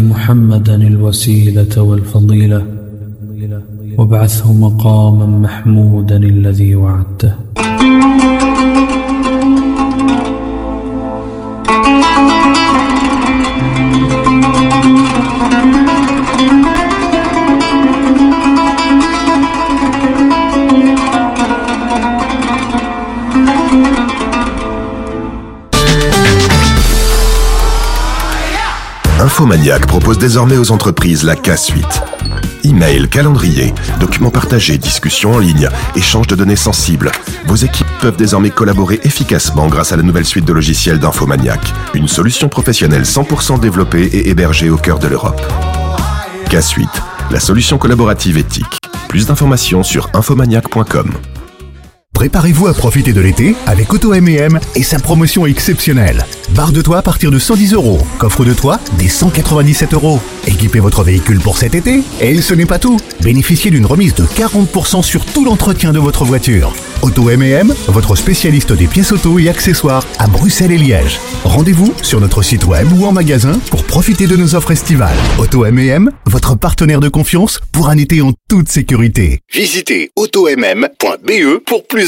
[0.00, 2.62] محمدا الوسيلة والفضيلة
[3.98, 7.32] وابعثه مقاما محمودا الذي وعدته.
[29.48, 32.02] Infomaniac propose désormais aux entreprises la K-Suite.
[32.64, 37.10] Email, calendrier, documents partagés, discussions en ligne, échange de données sensibles.
[37.46, 41.60] Vos équipes peuvent désormais collaborer efficacement grâce à la nouvelle suite de logiciels d'Infomaniac.
[41.94, 45.40] Une solution professionnelle 100% développée et hébergée au cœur de l'Europe.
[46.50, 48.78] K-Suite, la solution collaborative éthique.
[49.08, 51.14] Plus d'informations sur infomaniac.com.
[52.18, 56.26] Préparez-vous à profiter de l'été avec Auto M&M et sa promotion exceptionnelle.
[56.50, 58.00] Barre de toit à partir de 110 euros.
[58.18, 60.18] Coffre de toit des 197 euros.
[60.44, 62.02] Équipez votre véhicule pour cet été.
[62.20, 62.98] Et ce n'est pas tout.
[63.20, 66.72] Bénéficiez d'une remise de 40% sur tout l'entretien de votre voiture.
[67.02, 71.20] Auto M&M, votre spécialiste des pièces auto et accessoires à Bruxelles et Liège.
[71.44, 75.16] Rendez-vous sur notre site web ou en magasin pour profiter de nos offres estivales.
[75.38, 79.38] Auto M&M, votre partenaire de confiance pour un été en toute sécurité.
[79.52, 82.07] Visitez automm.be pour plus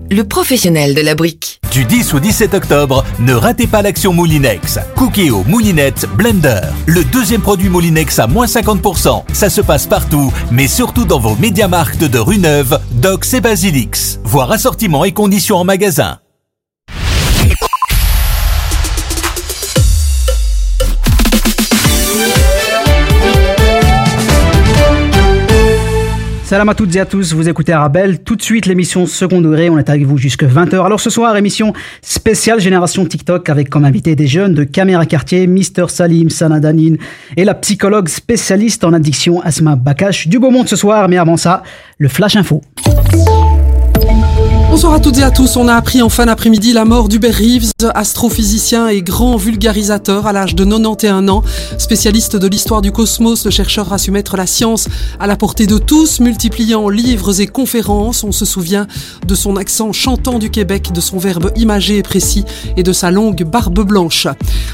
[0.11, 1.61] le professionnel de la brique.
[1.71, 4.77] Du 10 au 17 octobre, ne ratez pas l'action Moulinex.
[4.95, 6.59] Cookéo Moulinette Blender.
[6.85, 9.23] Le deuxième produit Moulinex à moins 50%.
[9.31, 14.19] Ça se passe partout, mais surtout dans vos médiamarques de rue Neuve, Docs et Basilix.
[14.25, 16.19] Voir assortiment et conditions en magasin.
[26.51, 28.19] Salam à toutes et à tous, vous écoutez Arabelle.
[28.23, 30.85] Tout de suite, l'émission Second Degré, on est avec vous jusque 20h.
[30.85, 35.47] Alors ce soir, émission spéciale Génération TikTok avec comme invité des jeunes de Caméra Quartier,
[35.47, 36.95] Mister Salim Sanadanin
[37.37, 40.27] et la psychologue spécialiste en addiction Asma Bakash.
[40.27, 41.63] Du beau monde ce soir, mais avant ça,
[41.99, 42.61] le Flash Info.
[44.71, 45.57] Bonsoir à toutes et à tous.
[45.57, 50.31] On a appris en fin d'après-midi la mort d'Hubert Reeves, astrophysicien et grand vulgarisateur à
[50.31, 51.43] l'âge de 91 ans.
[51.77, 54.87] Spécialiste de l'histoire du cosmos, le chercheur a su mettre la science
[55.19, 58.23] à la portée de tous, multipliant livres et conférences.
[58.23, 58.87] On se souvient
[59.27, 62.45] de son accent chantant du Québec, de son verbe imagé et précis
[62.77, 64.27] et de sa longue barbe blanche.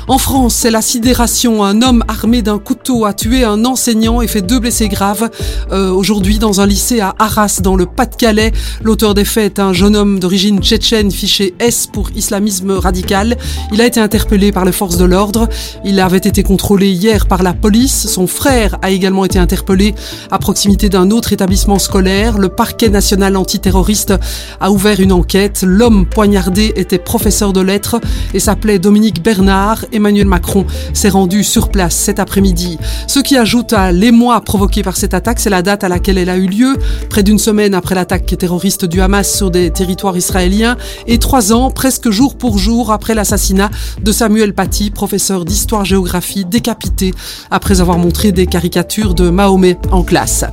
[0.08, 1.64] En France, c'est la sidération.
[1.64, 5.32] Un homme armé d'un couteau a tué un enseignant et fait deux blessés graves.
[5.72, 8.52] Euh, Aujourd'hui, dans un lycée à Arras, dans le Pas-de-Calais,
[8.84, 13.38] l'auteur des faits est un jeune homme d'origine tchétchène fiché S pour islamisme radical.
[13.72, 15.48] Il a été interpellé par les forces de l'ordre.
[15.86, 18.08] Il avait été contrôlé hier par la police.
[18.08, 19.96] Son frère a également été interpellé
[20.32, 22.38] à proximité d'un autre établissement scolaire.
[22.38, 24.14] Le parquet national antiterroriste
[24.60, 25.64] a ouvert une enquête.
[25.66, 28.00] L'homme poignardé était professeur de lettres
[28.34, 29.86] et s'appelait Dominique Bernard.
[29.92, 32.78] Emmanuel Macron s'est rendu sur place cet après-midi.
[33.08, 36.30] Ce qui ajoute à l'émoi provoqué par cette attaque, c'est la date à laquelle elle
[36.30, 36.78] a eu lieu,
[37.10, 41.70] près d'une semaine après l'attaque terroriste du Hamas sur des territoire israélien et trois ans,
[41.70, 43.70] presque jour pour jour, après l'assassinat
[44.02, 47.14] de Samuel Paty, professeur d'histoire-géographie, décapité
[47.52, 50.46] après avoir montré des caricatures de Mahomet en classe.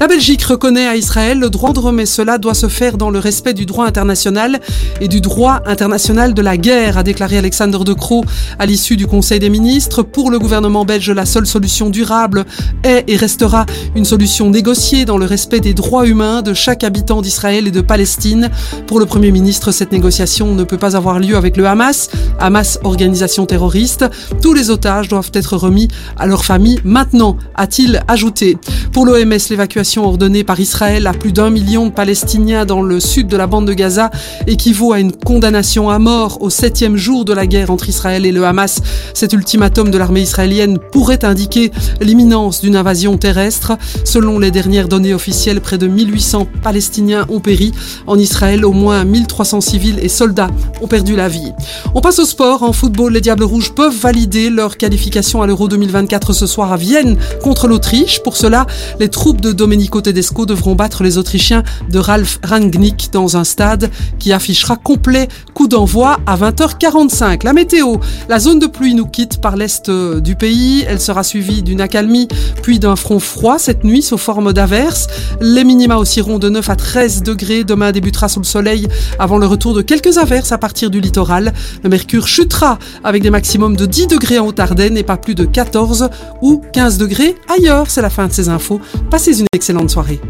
[0.00, 3.18] La Belgique reconnaît à Israël le droit de mais cela doit se faire dans le
[3.18, 4.60] respect du droit international
[5.00, 8.24] et du droit international de la guerre, a déclaré Alexander De Croo
[8.58, 10.02] à l'issue du Conseil des ministres.
[10.02, 12.44] Pour le gouvernement belge, la seule solution durable
[12.82, 13.64] est et restera
[13.94, 17.80] une solution négociée dans le respect des droits humains de chaque habitant d'Israël et de
[17.80, 18.50] Palestine.
[18.86, 22.78] Pour le Premier ministre, cette négociation ne peut pas avoir lieu avec le Hamas, Hamas
[22.84, 24.06] organisation terroriste.
[24.40, 28.56] Tous les otages doivent être remis à leurs familles maintenant, a-t-il ajouté.
[28.92, 33.28] Pour l'OMS, l'évacuation ordonnée par Israël à plus d'un million de Palestiniens dans le sud
[33.28, 34.10] de la bande de Gaza
[34.46, 38.32] équivaut à une condamnation à mort au septième jour de la guerre entre Israël et
[38.32, 38.80] le Hamas.
[39.14, 41.70] Cet ultimatum de l'armée israélienne pourrait indiquer
[42.00, 43.76] l'imminence d'une invasion terrestre.
[44.04, 47.72] Selon les dernières données officielles, près de 1800 Palestiniens ont péri.
[48.06, 50.50] En Israël, au moins 1300 civils et soldats
[50.80, 51.52] ont perdu la vie.
[51.94, 52.62] On passe au sport.
[52.62, 56.76] En football, les Diables Rouges peuvent valider leur qualification à l'Euro 2024 ce soir à
[56.76, 58.22] Vienne contre l'Autriche.
[58.22, 58.66] Pour cela,
[59.00, 63.90] les troupes de Domenico Tedesco devront battre les Autrichiens de Ralf Rangnick dans un stade
[64.18, 67.44] qui affichera complet coup d'envoi à 20h45.
[67.44, 67.96] La météo,
[68.28, 70.84] la zone de pluie nous quitte par l'est du pays.
[70.88, 72.28] Elle sera suivie d'une accalmie
[72.62, 75.06] puis d'un front froid cette nuit sous forme d'averses.
[75.40, 77.64] Les minima oscilleront de 9 à 13 degrés.
[77.64, 81.52] Demain débutera sous le soleil avant le retour de quelques averses à partir du littoral.
[81.82, 85.44] Le mercure chutera avec des maximums de 10 degrés en Haute-Ardenne et pas plus de
[85.44, 86.08] 14
[86.42, 87.86] ou 15 degrés ailleurs.
[87.88, 88.80] C'est la fin de ces infos.
[89.10, 90.20] Passez une excellente soirée.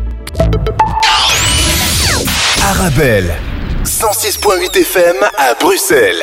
[2.62, 3.34] Arabelle,
[3.84, 6.20] 106.8 FM à Bruxelles.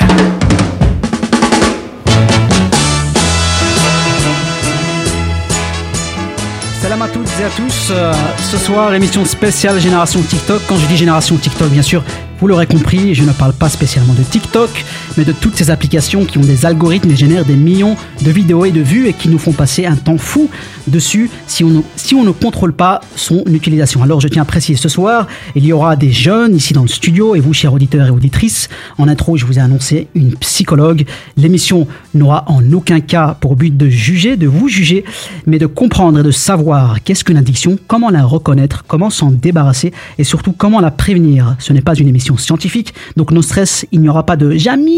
[6.86, 7.88] Salam à toutes et à tous.
[7.90, 10.62] Euh, ce soir, émission spéciale Génération TikTok.
[10.68, 12.04] Quand je dis Génération TikTok, bien sûr,
[12.40, 14.70] vous l'aurez compris, je ne parle pas spécialement de TikTok,
[15.18, 18.66] mais de toutes ces applications qui ont des algorithmes et génèrent des millions de vidéos
[18.66, 20.50] et de vues et qui nous font passer un temps fou
[20.88, 24.04] dessus si on, si on ne contrôle pas son utilisation.
[24.04, 26.88] Alors je tiens à préciser ce soir, il y aura des jeunes ici dans le
[26.88, 31.06] studio et vous, chers auditeurs et auditrices, en intro, je vous ai annoncé une psychologue.
[31.38, 35.06] L'émission n'aura en aucun cas pour but de juger, de vous juger,
[35.46, 39.94] mais de comprendre et de savoir qu'est-ce qu'une addiction, comment la reconnaître, comment s'en débarrasser
[40.18, 41.56] et surtout comment la prévenir.
[41.60, 44.52] Ce n'est pas une émission scientifique, donc no stress, il n'y aura pas de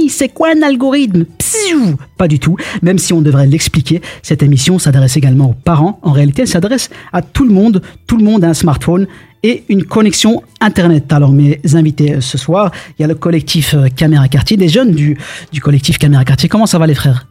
[0.09, 1.25] C'est quoi un algorithme?
[1.38, 4.01] Psiou Pas du tout, même si on devrait l'expliquer.
[4.21, 6.00] Cette émission s'adresse également aux parents.
[6.04, 7.81] En réalité, elle s'adresse à tout le monde.
[8.06, 9.07] Tout le monde a un smartphone
[9.44, 11.13] et une connexion Internet.
[11.13, 14.92] Alors mes invités ce soir, il y a le collectif euh, Caméra Quartier, des jeunes
[14.92, 15.18] du,
[15.51, 16.50] du collectif Caméra Quartier.
[16.50, 17.27] Comment ça va les frères?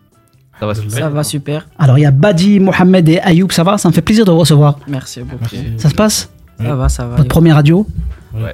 [0.60, 0.98] Ça va super.
[0.98, 1.68] Ça va super.
[1.78, 3.76] Alors il y a Badi, Mohamed et Ayoub, ça va?
[3.76, 4.78] Ça me fait plaisir de vous recevoir.
[4.88, 5.44] Merci beaucoup.
[5.78, 6.30] Ça se passe?
[6.62, 7.16] Ça va, ça va.
[7.16, 7.86] Votre première radio?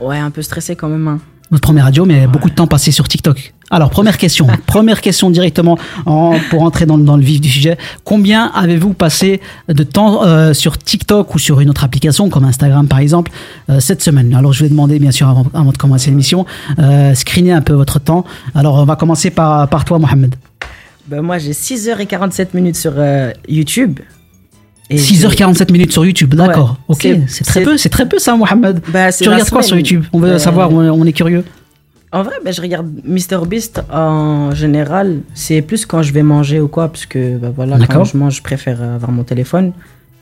[0.01, 1.07] Ouais, un peu stressé quand même.
[1.07, 1.21] hein.
[1.51, 3.53] Votre première radio, mais beaucoup de temps passé sur TikTok.
[3.73, 4.47] Alors, première question.
[4.67, 5.77] première question directement
[6.07, 7.77] en- pour entrer dans, le- dans le vif du sujet.
[8.05, 12.87] Combien avez-vous passé de temps euh, sur TikTok ou sur une autre application comme Instagram
[12.87, 13.33] par exemple
[13.71, 14.33] euh, cette semaine?
[14.35, 16.47] Alors, je vais demander bien sûr avant, avant de commencer l'émission,
[16.79, 18.25] euh, screener un peu votre temps.
[18.55, 20.35] Alors, on va commencer par, par toi, Mohamed.
[21.09, 23.99] Ben, moi, j'ai 6h47 minutes sur euh, YouTube.
[24.91, 26.77] Et 6h47 minutes sur YouTube, d'accord.
[26.89, 28.83] Ouais, ok, c'est- très peu, c'est très peu ça, Mohamed.
[28.89, 29.77] Bah, Tu regardes quoi sur.
[29.77, 30.05] YouTube?
[30.13, 31.45] On veut Euh, savoir, on, on est curieux.
[32.13, 35.23] En vrai, ben, je regarde MrBeast en général.
[35.33, 38.37] C'est plus quand je vais manger ou quoi, parce que ben, voilà, quand je mange,
[38.37, 39.73] je préfère avoir mon téléphone.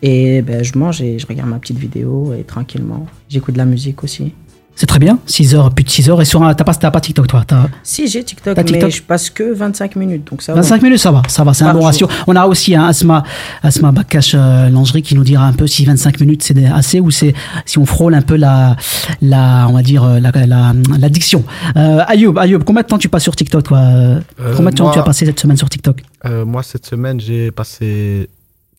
[0.03, 3.07] Et ben, je mange et je regarde ma petite vidéo et tranquillement.
[3.29, 4.33] J'écoute de la musique aussi.
[4.77, 6.23] C'est très bien, 6h, plus de 6h.
[6.23, 7.45] Et sur un, t'as pas, t'as pas TikTok toi?
[7.47, 10.29] T'as- Si, j'ai TikTok, T'as mais je passe que 25 minutes.
[10.31, 10.63] Donc ça va.
[10.63, 11.87] 25 minutes, ça va, ça va, c'est un bon jour.
[11.87, 12.09] ratio.
[12.27, 13.23] On a aussi un Asma,
[13.63, 17.11] Asma Bakash euh, Lingerie qui nous dira un peu si 25 minutes c'est assez ou
[17.11, 17.35] c'est
[17.67, 18.75] si on frôle un peu la,
[19.21, 21.45] la on va dire euh, la, la, l'addiction.
[21.77, 23.79] Euh, Ayoub, Ayoub, combien de temps tu passes sur TikTok toi?
[23.81, 24.21] Euh,
[24.57, 26.03] Combien de temps moi- tu as passé cette semaine sur TikTok?
[26.25, 28.31] Euh, moi, cette semaine, j'ai passé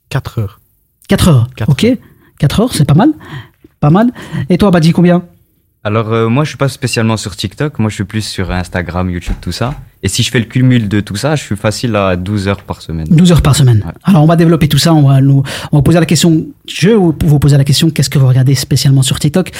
[0.10, 0.60] 4 heures.
[1.08, 1.48] 4 heures.
[1.68, 1.86] Ok,
[2.40, 3.10] 4 heures, c'est pas mal,
[3.80, 4.08] pas mal.
[4.50, 5.24] Et toi, Badi, combien?
[5.83, 9.10] Alors euh, moi je suis pas spécialement sur TikTok, moi je suis plus sur Instagram,
[9.10, 9.74] YouTube, tout ça.
[10.03, 12.64] Et si je fais le cumul de tout ça, je suis facile à 12 heures
[12.64, 13.07] par semaine.
[13.09, 13.83] 12 heures par semaine.
[13.85, 13.92] Ouais.
[14.04, 16.90] Alors on va développer tout ça, on va, nous, on va poser la question, je
[16.90, 19.52] vais vous poser la question, qu'est-ce que vous regardez spécialement sur TikTok?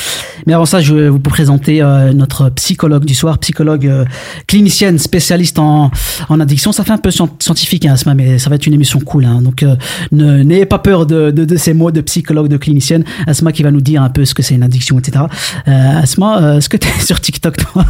[0.48, 4.06] Mais avant ça, je vais vous présenter euh, notre psychologue du soir, psychologue euh,
[4.48, 5.92] clinicienne, spécialiste en,
[6.30, 6.72] en addiction.
[6.72, 9.26] Ça fait un peu scien- scientifique, hein, Asma, mais ça va être une émission cool.
[9.26, 9.76] Hein, donc euh,
[10.12, 13.04] ne- n'ayez pas peur de, de, de ces mots de psychologue, de clinicienne.
[13.28, 15.26] Asma qui va nous dire un peu ce que c'est une addiction, etc.
[15.68, 17.86] Euh, Asma, euh, est-ce que tu es sur TikTok toi?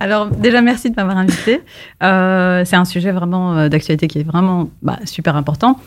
[0.00, 1.57] Alors déjà merci de m'avoir invité.
[2.02, 5.78] Euh, c'est un sujet vraiment euh, d'actualité qui est vraiment bah, super important.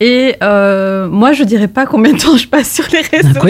[0.00, 3.40] Et euh, moi je dirais pas combien de temps je passe sur les réseaux.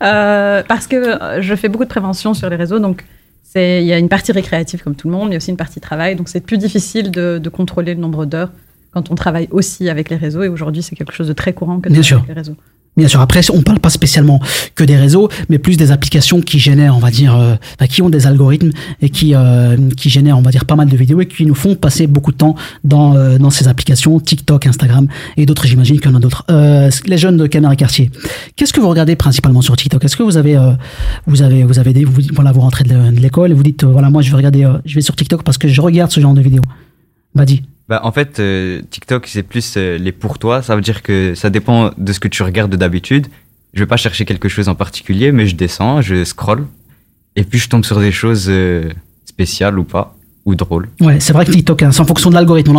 [0.00, 2.78] Parce que je fais beaucoup de prévention sur les réseaux.
[2.78, 3.04] Donc
[3.42, 5.80] c'est il y a une partie récréative comme tout le monde, mais aussi une partie
[5.80, 6.16] travail.
[6.16, 8.50] Donc c'est plus difficile de, de contrôler le nombre d'heures
[8.92, 11.80] quand on travaille aussi avec les réseaux et aujourd'hui c'est quelque chose de très courant
[11.80, 12.18] que de Bien sûr.
[12.18, 12.56] avec les réseaux.
[12.96, 14.40] Bien sûr, après, on parle pas spécialement
[14.74, 17.54] que des réseaux, mais plus des applications qui génèrent, on va dire, euh,
[17.88, 20.96] qui ont des algorithmes et qui, euh, qui génèrent, on va dire, pas mal de
[20.96, 24.66] vidéos et qui nous font passer beaucoup de temps dans, euh, dans ces applications, TikTok,
[24.66, 25.06] Instagram
[25.36, 26.44] et d'autres, j'imagine qu'il y en a d'autres.
[27.06, 28.10] Les jeunes de Caméra Quartier,
[28.56, 30.04] qu'est-ce que vous regardez principalement sur TikTok?
[30.04, 30.58] Est-ce que vous avez,
[31.26, 34.10] vous avez, vous avez des, vous, voilà, vous rentrez de, l'école et vous dites, voilà,
[34.10, 36.42] moi, je vais regarder, je vais sur TikTok parce que je regarde ce genre de
[36.42, 36.62] vidéos?
[37.34, 37.62] Vas-y.
[37.90, 41.34] Bah, en fait, euh, TikTok c'est plus euh, les pour toi, ça veut dire que
[41.34, 43.26] ça dépend de ce que tu regardes d'habitude.
[43.74, 46.68] Je vais pas chercher quelque chose en particulier, mais je descends, je scroll,
[47.34, 48.90] et puis je tombe sur des choses euh,
[49.24, 50.14] spéciales ou pas.
[50.46, 50.88] ou drôle.
[51.00, 52.72] Ouais, c'est vrai que TikTok, hein, c'est en fonction de l'algorithme.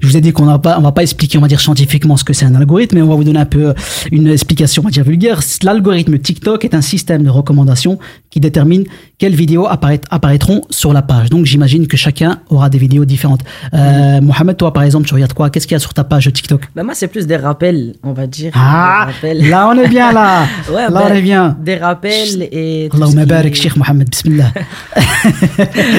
[0.00, 2.32] Je vous ai dit qu'on on va pas expliquer, on va dire scientifiquement ce que
[2.32, 3.74] c'est un algorithme, mais on va vous donner un peu
[4.10, 5.40] une explication, on va dire vulgaire.
[5.64, 7.98] L'algorithme TikTok est un système de recommandation
[8.36, 8.84] qui détermine
[9.16, 11.30] quelles vidéos apparaît- apparaîtront sur la page.
[11.30, 13.40] Donc, j'imagine que chacun aura des vidéos différentes.
[13.72, 15.48] Euh, Mohamed, toi, par exemple, tu regardes quoi?
[15.48, 16.68] Qu'est-ce qu'il y a sur ta page TikTok?
[16.76, 18.52] Bah, moi, c'est plus des rappels, on va dire.
[18.54, 20.44] Ah, là, on est bien, là.
[20.68, 21.56] Ouais, là, bah, on est bien.
[21.64, 22.90] Des rappels et.
[22.92, 24.52] Allahumma barik, est- Cheikh Mohamed, bismillah.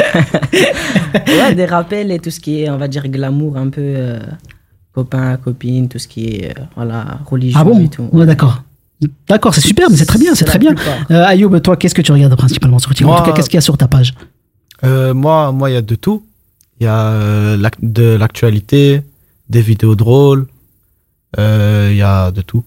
[0.54, 4.20] ouais, des rappels et tout ce qui est, on va dire, glamour, un peu euh,
[4.94, 7.80] copain, copine, tout ce qui est, euh, voilà, religion Ah bon?
[7.84, 8.08] et tout.
[8.12, 8.62] Ouais, d'accord.
[9.30, 10.74] D'accord, c'est super, mais c'est très bien, c'est très bien.
[11.12, 13.58] Euh, Ayoub, toi, qu'est-ce que tu regardes principalement sur TikTok En tout cas, qu'est-ce qu'il
[13.58, 14.14] y a sur ta page?
[14.84, 16.24] Euh, moi, moi, il y a de tout.
[16.80, 19.02] Il y a euh, de l'actualité,
[19.50, 20.48] des vidéos drôles.
[21.38, 22.64] euh, Il y a de tout.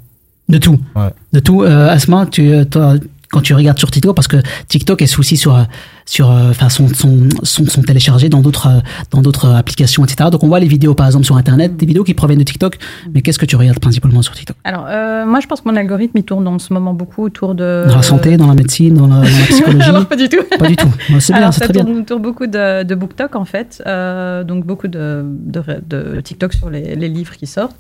[0.49, 0.81] De tout?
[0.97, 1.11] Ouais.
[1.33, 1.63] De tout.
[1.63, 2.95] Euh, Asma, tu, toi,
[3.31, 5.63] quand tu regardes sur TikTok, parce que TikTok est aussi sur, euh,
[6.11, 7.83] sur, euh, enfin, sont, sont, sont,
[8.29, 8.81] dans d'autres, euh,
[9.13, 10.29] dans d'autres euh, applications, etc.
[10.33, 12.79] Donc, on voit les vidéos, par exemple, sur Internet, des vidéos qui proviennent de TikTok.
[13.15, 14.57] Mais qu'est-ce que tu regardes principalement sur TikTok?
[14.65, 17.55] Alors, euh, moi, je pense que mon algorithme, il tourne en ce moment beaucoup autour
[17.55, 17.85] de.
[17.87, 19.89] Dans la santé, dans la médecine, dans la, dans la psychologie?
[19.89, 20.43] Alors, pas du tout.
[20.59, 20.89] Pas du tout.
[21.11, 21.85] Ouais, C'est bien, c'est ça très bien.
[21.85, 23.81] tourne autour beaucoup de, de BookTok, en fait.
[23.87, 27.77] Euh, donc, beaucoup de, de, de TikTok sur les, les livres qui sortent.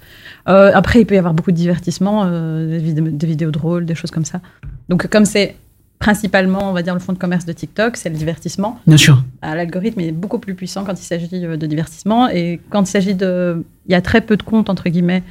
[0.49, 3.96] Euh, après, il peut y avoir beaucoup de divertissements, euh, des, des vidéos drôles, des
[3.96, 4.40] choses comme ça.
[4.88, 5.56] Donc, comme c'est
[6.00, 8.80] principalement, on va dire, le fond de commerce de TikTok, c'est le divertissement.
[8.87, 9.23] Bien sûr.
[9.45, 12.28] Euh, L'algorithme est beaucoup plus puissant quand il s'agit euh, de divertissement.
[12.28, 13.64] Et quand il s'agit de.
[13.87, 15.23] Il y a très peu de comptes, entre guillemets,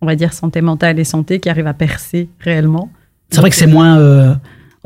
[0.00, 2.90] on va dire santé mentale et santé, qui arrivent à percer réellement.
[3.30, 4.34] C'est vrai que c'est moins, euh,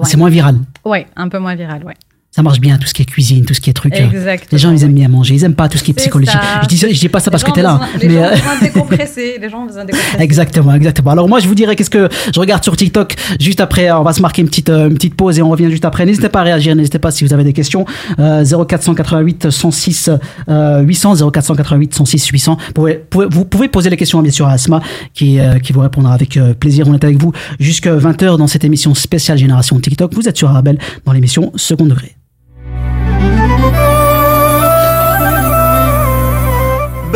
[0.04, 0.58] c'est moins viral.
[0.84, 1.96] Ouais, un peu moins viral, ouais.
[2.36, 3.94] Ça marche bien, tout ce qui est cuisine, tout ce qui est truc.
[3.94, 5.34] euh, Exactement, Les gens, ils aiment bien manger.
[5.34, 6.30] Ils aiment pas tout ce qui est C'est psychologie.
[6.32, 6.60] ça.
[6.64, 7.80] Je dis, je dis pas ça Les parce que tu es là.
[7.98, 9.38] Les mais, gens euh, ont besoin de décompresser.
[9.40, 10.22] Les gens ont besoin de décompresser.
[10.22, 11.10] Exactement, exactement.
[11.12, 13.14] Alors moi, je vous dirais qu'est-ce que je regarde sur TikTok.
[13.40, 15.70] Juste après, on va se marquer une petite, euh, une petite pause et on revient
[15.70, 16.04] juste après.
[16.04, 17.86] N'hésitez pas à réagir, n'hésitez pas si vous avez des questions.
[18.18, 20.10] Euh, 0488 106
[20.50, 22.58] euh, 800, 0488 106 800.
[22.66, 23.00] Vous pouvez,
[23.30, 24.82] vous pouvez poser les questions bien sûr à Asma
[25.14, 26.86] qui, euh, qui vous répondra avec euh, plaisir.
[26.86, 30.12] On est avec vous jusqu'à 20h dans cette émission spéciale Génération TikTok.
[30.14, 32.14] Vous êtes sur Arabelle dans l'émission Second Degré.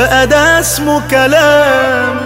[0.01, 2.17] بقى ده اسمه كلام.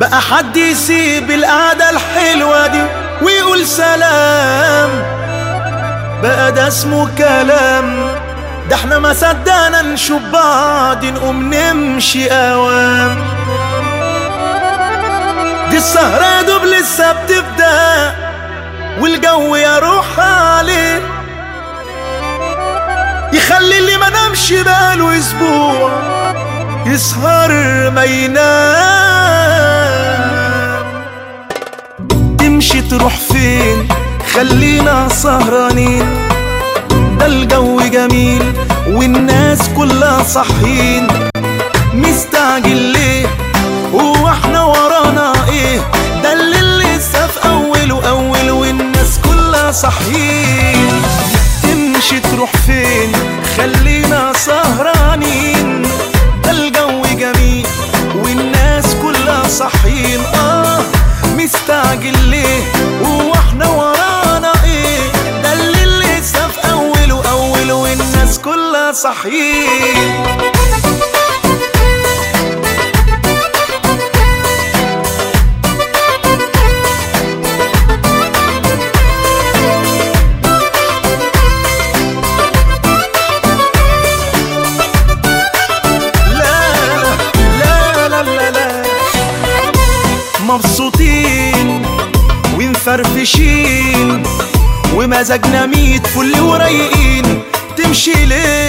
[0.00, 2.82] بقى حد يسيب القعدة الحلوة دي
[3.22, 4.90] ويقول سلام.
[6.22, 8.08] بقى ده اسمه كلام.
[8.70, 13.18] ده إحنا ما صدقنا نشوف بعض نقوم نمشي أوام.
[15.70, 18.14] دي السهرة يا دوب لسه بتبدأ
[19.00, 21.02] والجو يا روح عليه.
[23.32, 25.90] يخلي اللي ما نامش بقاله أسبوع.
[26.86, 27.50] يسهر
[27.90, 28.46] ما ينام
[32.38, 33.88] تمشي تروح فين؟
[34.34, 36.28] خلينا سهرانين.
[37.18, 38.42] ده الجو جميل
[38.88, 41.08] والناس كلها صاحيين.
[41.94, 43.26] مستعجل ليه؟
[43.94, 45.80] هو إحنا ورانا إيه؟
[46.22, 50.45] ده اللي لسه في اول والناس كلها صاحيين.
[69.24, 69.96] مستحيل
[90.56, 91.82] مبسوطين
[92.58, 94.22] ومفرفشين
[94.94, 97.42] ومزاجنا ميت فل ورايقين
[97.76, 98.65] تمشي ليه؟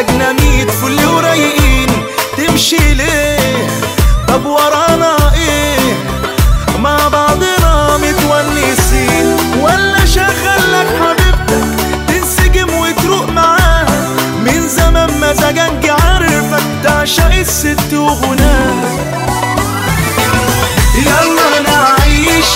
[0.00, 1.88] ومزاجنا ميت فل ورايقين
[2.36, 3.66] تمشي ليه؟
[4.28, 5.78] طب ورانا إيه؟
[6.78, 9.36] مع بعضنا متونسين.
[9.60, 14.08] ولا شغل لك حبيبتك تنسجم وتروق معاها
[14.44, 18.90] من زمان مزاجك عارفك تعشق الست وغناها
[20.96, 22.46] يلا نعيش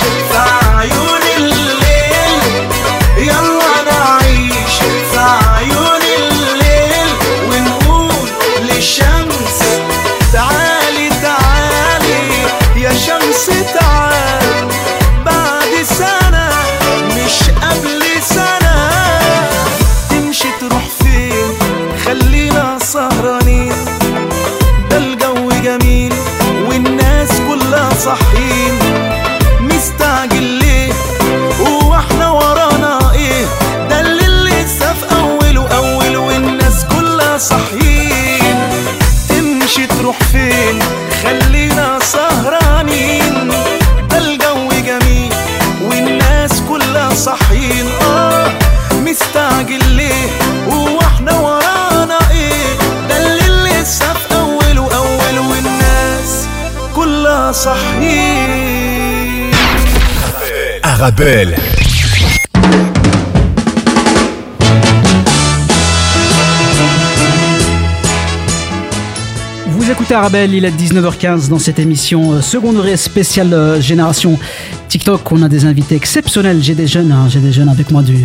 [69.67, 74.39] Vous écoutez Arabelle, il est 19h15 dans cette émission euh, seconde spéciale euh, génération
[74.89, 75.33] TikTok.
[75.33, 76.63] On a des invités exceptionnels.
[76.63, 78.19] J'ai des jeunes, hein, j'ai des jeunes avec moi du,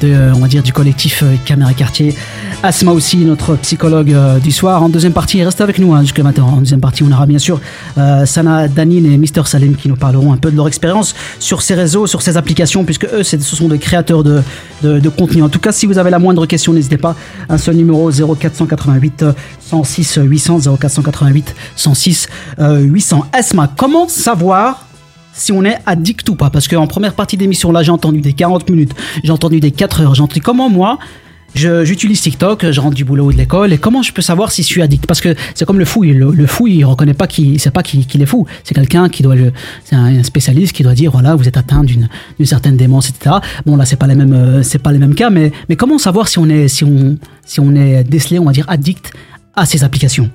[0.00, 2.16] de, euh, on va dire du collectif Caméra Quartier.
[2.64, 4.82] Asma aussi, notre psychologue euh, du soir.
[4.82, 6.48] En deuxième partie, restez avec nous hein, jusqu'à maintenant.
[6.48, 7.60] En deuxième partie, on aura bien sûr
[7.98, 11.60] euh, Sana Danine et Mister Salim qui nous parleront un peu de leur expérience sur
[11.60, 14.42] ces réseaux, sur ces applications, puisque eux, ce sont des créateurs de,
[15.14, 15.42] contenu.
[15.42, 17.14] En tout cas, si vous avez la moindre question, n'hésitez pas.
[17.50, 22.28] Un seul numéro 0488 euh, 106 800 0488 106
[22.60, 23.26] euh, 800.
[23.34, 24.86] Asma, comment savoir
[25.34, 26.48] si on est addict ou pas?
[26.48, 30.00] Parce qu'en première partie d'émission, là, j'ai entendu des 40 minutes, j'ai entendu des 4
[30.00, 30.98] heures, j'ai entendu comment moi.
[31.54, 34.62] J'utilise TikTok, je rentre du boulot ou de l'école, et comment je peux savoir si
[34.62, 35.06] je suis addict?
[35.06, 37.82] Parce que c'est comme le fou, le, le fou, il reconnaît pas qu'il sait pas
[37.82, 38.46] qu'il est fou.
[38.64, 39.36] C'est quelqu'un qui doit,
[39.84, 42.08] c'est un, spécialiste qui doit dire voilà, vous êtes atteint d'une
[42.44, 43.36] certaine démence, etc.
[43.66, 45.98] Bon là, c'est pas les mêmes, euh, c'est pas les mêmes cas, mais mais comment
[45.98, 49.12] savoir si on est si on si on est décelé, on va dire addict
[49.54, 50.30] à ces applications?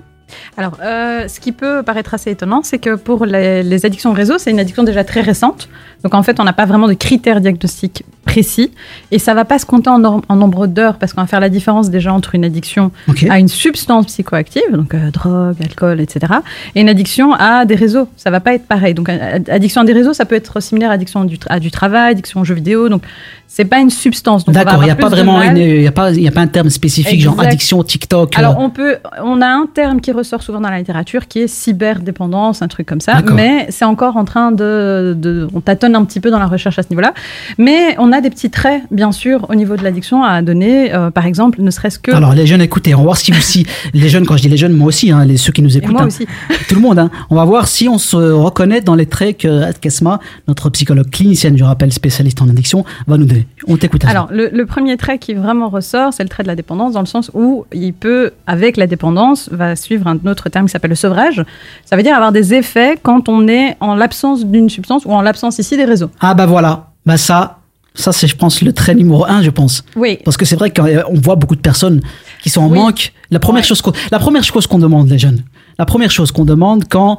[0.57, 4.13] Alors, euh, ce qui peut paraître assez étonnant, c'est que pour les, les addictions au
[4.13, 5.69] réseau, c'est une addiction déjà très récente.
[6.03, 8.71] Donc, en fait, on n'a pas vraiment de critères diagnostiques précis.
[9.11, 9.99] Et ça va pas se compter en,
[10.35, 12.91] nombre d'heures, parce qu'on va faire la différence déjà entre une addiction
[13.29, 16.33] à une substance psychoactive, donc euh, drogue, alcool, etc.,
[16.75, 18.07] et une addiction à des réseaux.
[18.17, 18.93] Ça va pas être pareil.
[18.93, 21.71] Donc, euh, addiction à des réseaux, ça peut être similaire à addiction du à du
[21.71, 22.87] travail, addiction aux jeux vidéo.
[22.87, 23.03] Donc,
[23.47, 24.45] c'est pas une substance.
[24.45, 26.41] D'accord, il n'y a pas vraiment une, il y a pas il y a pas
[26.41, 28.35] un terme spécifique genre addiction TikTok.
[28.35, 31.39] euh, Alors on peut, on a un terme qui ressort souvent dans la littérature qui
[31.39, 35.88] est cyberdépendance, un truc comme ça, mais c'est encore en train de, de- on tâtonne
[35.95, 37.13] un petit peu dans la recherche à ce niveau-là,
[37.57, 41.11] mais on a des petits traits bien sûr au niveau de l'addiction à donner, euh,
[41.11, 42.11] par exemple, ne serait-ce que.
[42.11, 44.57] Alors les jeunes, écoutez, on va voir si si les jeunes, quand je dis les
[44.57, 46.25] jeunes, moi aussi, hein, les ceux qui nous écoutent, moi hein, aussi.
[46.67, 49.71] tout le monde, hein, on va voir si on se reconnaît dans les traits que
[49.79, 53.47] Kesma, notre psychologue clinicienne, je rappelle spécialiste en addiction, va nous donner.
[53.67, 54.05] On t'écoute.
[54.05, 56.99] Alors, le, le premier trait qui vraiment ressort, c'est le trait de la dépendance, dans
[56.99, 60.89] le sens où il peut, avec la dépendance, va suivre un autre terme qui s'appelle
[60.89, 61.43] le sevrage.
[61.85, 65.21] Ça veut dire avoir des effets quand on est en l'absence d'une substance ou en
[65.21, 66.09] l'absence ici des réseaux.
[66.19, 67.57] Ah bah voilà, bah ça,
[67.95, 69.83] ça c'est je pense le trait numéro un, je pense.
[69.95, 70.19] Oui.
[70.23, 72.01] Parce que c'est vrai qu'on voit beaucoup de personnes
[72.43, 72.77] qui sont en Oui.
[72.77, 73.13] manque.
[73.31, 75.43] La première chose qu'on, la première chose qu'on demande les jeunes,
[75.79, 77.17] la première chose qu'on demande quand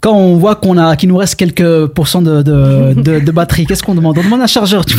[0.00, 3.66] quand on voit qu'on a qu'il nous reste quelques pourcents de de, de, de batterie,
[3.66, 4.18] qu'est-ce qu'on demande?
[4.18, 4.84] On demande un chargeur.
[4.84, 4.96] Tu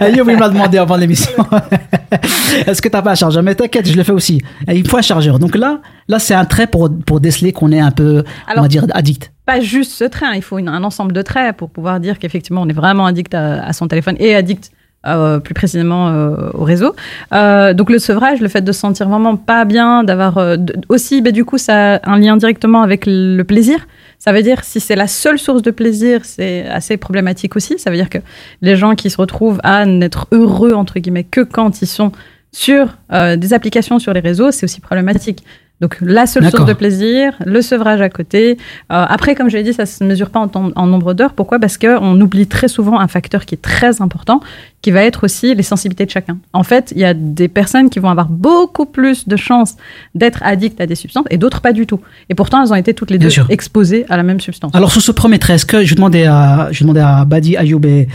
[0.00, 1.32] Ayoub il m'a demandé avant l'émission.
[2.66, 3.42] Est-ce que t'as pas un chargeur?
[3.42, 4.40] Mais t'inquiète, je le fais aussi.
[4.68, 5.38] Il faut un chargeur.
[5.38, 8.22] Donc là, là c'est un trait pour pour déceler qu'on est un peu,
[8.56, 9.32] on va dire addict.
[9.44, 12.18] pas juste ce trait, hein, il faut une- un ensemble de traits pour pouvoir dire
[12.18, 14.70] qu'effectivement on est vraiment addict à, à son téléphone et addict
[15.06, 16.94] euh, plus précisément euh, au réseau.
[17.32, 20.56] Euh, donc le sevrage, le fait de se sentir vraiment pas bien, d'avoir euh,
[20.88, 23.86] aussi, bah, du coup, ça a un lien directement avec le plaisir.
[24.18, 27.78] Ça veut dire si c'est la seule source de plaisir, c'est assez problématique aussi.
[27.78, 28.18] Ça veut dire que
[28.60, 32.12] les gens qui se retrouvent à n'être heureux entre guillemets que quand ils sont
[32.52, 35.42] sur euh, des applications sur les réseaux, c'est aussi problématique.
[35.82, 38.52] Donc la seule source de plaisir, le sevrage à côté.
[38.92, 41.32] Euh, après, comme je l'ai dit, ça se mesure pas en, temps- en nombre d'heures.
[41.34, 41.58] Pourquoi?
[41.58, 44.40] Parce qu'on oublie très souvent un facteur qui est très important,
[44.80, 46.38] qui va être aussi les sensibilités de chacun.
[46.52, 49.74] En fait, il y a des personnes qui vont avoir beaucoup plus de chances
[50.14, 52.00] d'être addictes à des substances et d'autres pas du tout.
[52.28, 53.46] Et pourtant, elles ont été toutes les Bien deux sûr.
[53.50, 54.72] exposées à la même substance.
[54.74, 57.84] Alors sur ce premier trait, est-ce que je demandais à je demandais à Badi, Ayoub
[57.84, 58.06] et,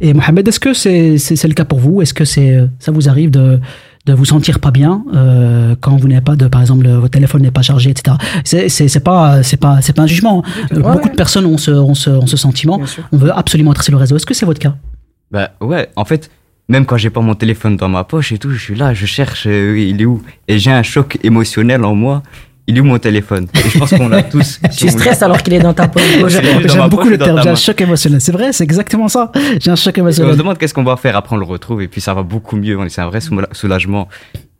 [0.00, 1.16] et Mohamed, est-ce que c'est
[1.48, 2.02] le cas pour vous?
[2.02, 3.58] Est-ce que c'est ça vous arrive de
[4.06, 7.10] de vous sentir pas bien euh, quand vous n'avez pas de par exemple le- votre
[7.10, 10.42] téléphone n'est pas chargé etc c'est c'est c'est pas c'est pas c'est pas un jugement
[10.70, 12.80] Ouais, beaucoup de personnes ont ce ont ce, ont ce sentiment.
[13.12, 14.16] On veut absolument être sur le réseau.
[14.16, 14.74] Est-ce que c'est votre cas?
[15.30, 16.30] Bah ouais, en fait,
[16.68, 19.06] même quand j'ai pas mon téléphone dans ma poche et tout, je suis là, je
[19.06, 20.22] cherche, euh, il est où?
[20.48, 22.22] Et j'ai un choc émotionnel en moi.
[22.68, 24.60] Il est où mon téléphone Et je pense qu'on l'a tous.
[24.76, 26.02] Tu stresses alors qu'il est dans ta poche.
[26.20, 29.30] Dans j'aime beaucoup le dans terme j'ai un choc émotionnel c'est vrai c'est exactement ça
[29.60, 31.44] j'ai un choc Et on se émotionnel demande qu'est-ce qu'on va faire après on le
[31.44, 32.76] retrouve et puis ça va beaucoup mieux.
[32.88, 34.08] C'est un vrai soula- soulagement.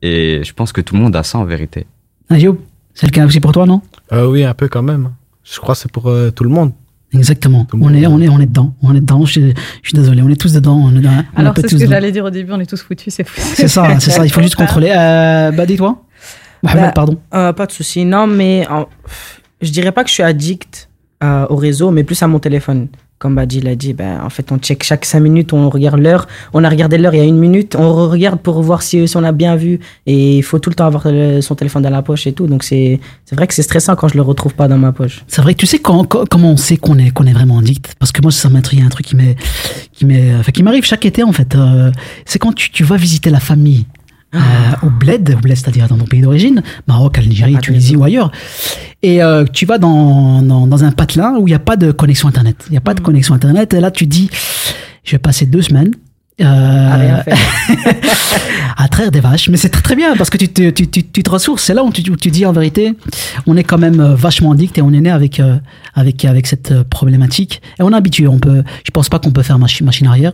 [0.03, 1.87] Et je pense que tout le monde a ça en vérité.
[2.31, 2.59] Ayoub
[2.95, 3.83] c'est le cas aussi pour toi non?
[4.13, 5.11] Euh, oui, un peu quand même.
[5.45, 6.73] Je crois que c'est pour euh, tout le monde.
[7.13, 7.67] Exactement.
[7.81, 8.75] On est, on est, on est dedans.
[8.83, 9.25] On est dedans.
[9.25, 10.23] Je, suis- je suis désolé.
[10.23, 10.77] On est tous dedans.
[10.77, 11.07] On est.
[11.07, 13.27] On est Alors c'est ce que j'allais dire au début, on est tous foutus, c'est
[13.27, 13.41] fou.
[13.55, 14.25] C'est ça, c'est ça.
[14.25, 14.93] Il faut juste contrôler.
[14.97, 16.03] Euh, bah, dis-toi.
[16.67, 17.17] Mohamed, Bah, pardon.
[17.35, 18.05] euh, pas de souci.
[18.05, 18.67] Non, mais
[19.63, 20.89] je dirais pas que je suis addict
[21.21, 22.89] à- au réseau, mais plus à mon téléphone.
[23.19, 26.27] Comme Badji l'a dit, ben, en fait, on check chaque 5 minutes, on regarde l'heure.
[26.53, 29.17] On a regardé l'heure il y a une minute, on regarde pour voir si, si
[29.17, 29.81] on a bien vu.
[30.05, 32.47] Et il faut tout le temps avoir le- son téléphone dans la poche et tout.
[32.47, 33.01] Donc, c'est
[33.33, 35.25] vrai que c'est stressant quand je le retrouve pas dans ma poche.
[35.29, 37.59] C'est vrai que tu sais quand- quand- comment on sait qu'on est, qu'on est vraiment
[37.61, 37.95] addict?
[37.99, 41.33] Parce que moi, ça m'intrigue un truc qui m'est, enfin, qui m'arrive chaque été en
[41.33, 41.55] fait.
[41.55, 41.91] Euh,
[42.27, 43.87] c'est quand tu, tu vas visiter la famille
[44.35, 44.39] euh,
[44.83, 48.31] au bled, au bled, c'est-à-dire dans ton pays d'origine, Maroc, Algérie, Tunisie ou ailleurs,
[49.03, 51.93] et euh, tu vas dans, dans, dans un patelin où il n'y a pas de
[51.93, 52.57] connexion internet.
[52.69, 53.73] Il n'y a pas de connexion internet.
[53.75, 54.29] Et là, tu dis,
[55.05, 55.93] je vais passer deux semaines.
[56.41, 57.23] euh,
[58.79, 59.49] À traire des vaches.
[59.49, 61.63] Mais c'est très, très bien parce que tu te, tu, tu, tu te ressources.
[61.63, 62.95] C'est là où tu, où tu dis en vérité,
[63.47, 65.57] on est quand même euh, vachement addict et on est né avec, euh,
[65.95, 67.63] avec, avec cette euh, problématique.
[67.79, 68.27] Et on est habitué.
[68.29, 70.33] On peut, je pense pas qu'on peut faire machi- machine arrière.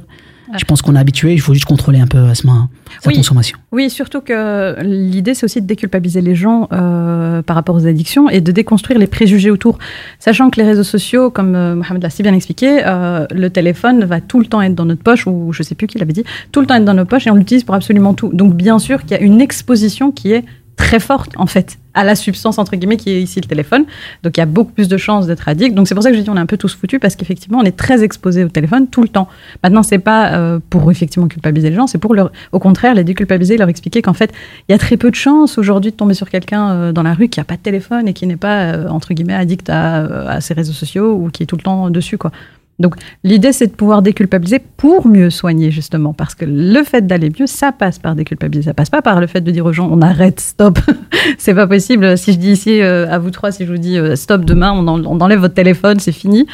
[0.59, 1.33] Je pense qu'on est habitué.
[1.33, 2.69] Il faut juste contrôler un peu Asma,
[3.01, 3.17] sa Oui.
[3.17, 3.59] consommation.
[3.73, 8.29] Oui, surtout que l'idée, c'est aussi de déculpabiliser les gens euh, par rapport aux addictions
[8.29, 9.79] et de déconstruire les préjugés autour.
[10.19, 14.05] Sachant que les réseaux sociaux, comme euh, Mohamed l'a si bien expliqué, euh, le téléphone
[14.05, 16.25] va tout le temps être dans notre poche, ou je sais plus qui l'avait dit,
[16.53, 18.31] tout le temps être dans nos poches et on l'utilise pour absolument tout.
[18.33, 20.45] Donc, bien sûr qu'il y a une exposition qui est
[20.83, 23.85] très forte, en fait, à la substance, entre guillemets, qui est ici le téléphone.
[24.25, 25.75] Donc, il y a beaucoup plus de chances d'être addict.
[25.75, 27.59] Donc, c'est pour ça que je dis on est un peu tous foutus, parce qu'effectivement,
[27.59, 29.29] on est très exposé au téléphone tout le temps.
[29.63, 33.05] Maintenant, c'est pas euh, pour effectivement culpabiliser les gens, c'est pour leur, au contraire, les
[33.05, 34.33] déculpabiliser, leur expliquer qu'en fait,
[34.69, 37.15] il y a très peu de chances aujourd'hui de tomber sur quelqu'un euh, dans la
[37.15, 40.35] rue qui n'a pas de téléphone et qui n'est pas, euh, entre guillemets, addict à,
[40.37, 42.33] à ses réseaux sociaux ou qui est tout le temps dessus, quoi.
[42.79, 47.31] Donc, l'idée, c'est de pouvoir déculpabiliser pour mieux soigner, justement, parce que le fait d'aller
[47.39, 48.71] mieux, ça passe par déculpabiliser.
[48.71, 50.79] Ça passe pas par le fait de dire aux gens, on arrête, stop.
[51.39, 52.19] c'est pas possible.
[52.19, 54.73] Si je dis ici, euh, à vous trois, si je vous dis, euh, stop, demain,
[54.73, 56.47] on, en- on enlève votre téléphone, c'est fini,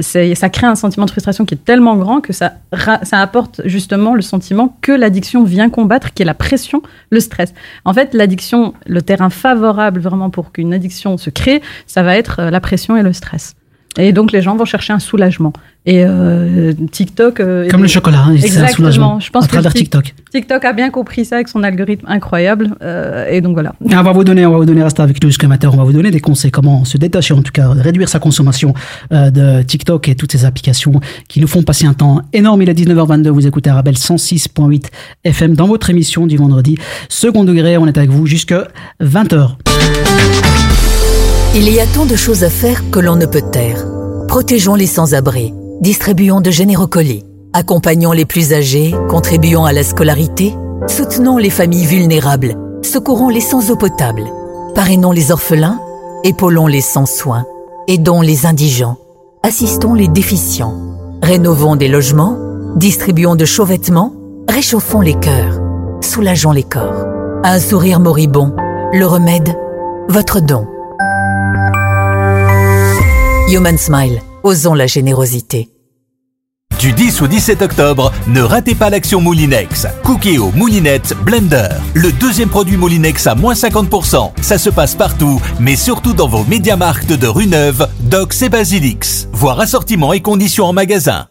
[0.00, 2.52] ça crée un sentiment de frustration qui est tellement grand que ça
[3.12, 7.52] apporte justement le sentiment que l'addiction vient combattre, qui est la pression, le stress.
[7.84, 12.40] En fait, l'addiction, le terrain favorable vraiment pour qu'une addiction se crée, ça va être
[12.40, 13.54] euh, la pression et le stress.
[13.98, 15.52] Et donc les gens vont chercher un soulagement.
[15.86, 17.40] Et euh, TikTok.
[17.40, 20.14] euh, Comme le chocolat, hein, c'est un soulagement Je pense à que travers Tik- TikTok.
[20.32, 22.70] TikTok a bien compris ça avec son algorithme incroyable.
[22.82, 23.72] euh, et donc voilà.
[23.88, 25.76] Et on va vous donner, on va vous donner, restez avec nous jusqu'à matin, on
[25.76, 28.74] va vous donner des conseils comment se détacher, en tout cas, réduire sa consommation
[29.12, 32.60] euh, de TikTok et toutes ces applications qui nous font passer un temps énorme.
[32.62, 34.84] Il est 19h22, vous écoutez Arabelle 106.8
[35.24, 36.76] FM dans votre émission du vendredi.
[37.08, 38.68] Second degré, on est avec vous jusqu'à
[39.02, 39.56] 20h.
[41.54, 43.84] Il y a tant de choses à faire que l'on ne peut taire.
[44.28, 50.54] Protégeons les sans-abri, distribuons de généreux colis, accompagnons les plus âgés, contribuons à la scolarité,
[50.86, 54.24] soutenons les familles vulnérables, secourons les sans eau potable,
[54.74, 55.80] parrainons les orphelins,
[56.22, 57.46] épaulons les sans soins,
[57.88, 58.98] aidons les indigents,
[59.42, 60.76] assistons les déficients,
[61.22, 62.36] rénovons des logements,
[62.76, 64.12] distribuons de chauds vêtements,
[64.48, 65.58] réchauffons les cœurs,
[66.02, 67.06] soulageons les corps.
[67.42, 68.54] Un sourire moribond,
[68.92, 69.56] le remède,
[70.08, 70.66] votre don.
[73.50, 75.70] Human Smile, osons la générosité.
[76.78, 79.86] Du 10 au 17 octobre, ne ratez pas l'action Moulinex.
[80.04, 81.68] Cookéo Moulinette Blender.
[81.94, 84.32] Le deuxième produit Moulinex à moins 50%.
[84.42, 89.28] Ça se passe partout, mais surtout dans vos médiamarques de rue Neuve, Docs et Basilix.
[89.32, 91.28] Voir assortiment et conditions en magasin.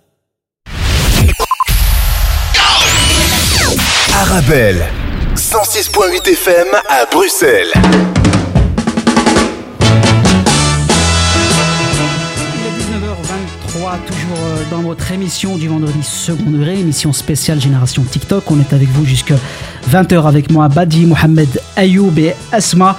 [4.15, 4.87] Arabelle,
[5.35, 7.71] 106.8 FM à Bruxelles.
[14.69, 18.49] Dans votre émission du vendredi second degré, émission spéciale Génération TikTok.
[18.51, 19.35] On est avec vous jusqu'à
[19.89, 22.97] 20h avec moi, Badi, Mohamed, Ayoub et Asma,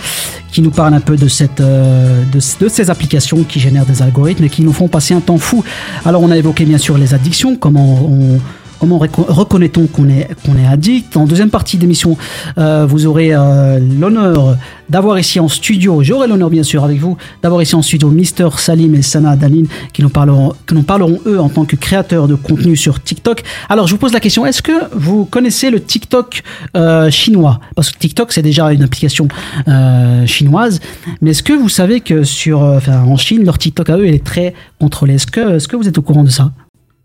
[0.52, 4.44] qui nous parlent un peu de, cette, euh, de, ces applications qui génèrent des algorithmes
[4.44, 5.64] et qui nous font passer un temps fou.
[6.04, 8.38] Alors, on a évoqué bien sûr les addictions, comment on.
[8.80, 12.16] Comment reco- reconnaît-on qu'on est, qu'on est addict En deuxième partie d'émission,
[12.58, 14.56] euh, vous aurez euh, l'honneur
[14.88, 18.48] d'avoir ici en studio, j'aurai l'honneur bien sûr avec vous, d'avoir ici en studio Mister
[18.56, 20.84] Salim et Sana Daline qui nous parleront, nous
[21.26, 23.42] eux en tant que créateurs de contenu sur TikTok.
[23.68, 26.42] Alors je vous pose la question, est-ce que vous connaissez le TikTok
[26.76, 27.60] euh, chinois?
[27.74, 29.28] Parce que TikTok c'est déjà une application
[29.66, 30.80] euh, chinoise,
[31.20, 34.24] mais est-ce que vous savez que sur, en Chine, leur TikTok à eux, il est
[34.24, 36.52] très contrôlé Est-ce que, est-ce que vous êtes au courant de ça?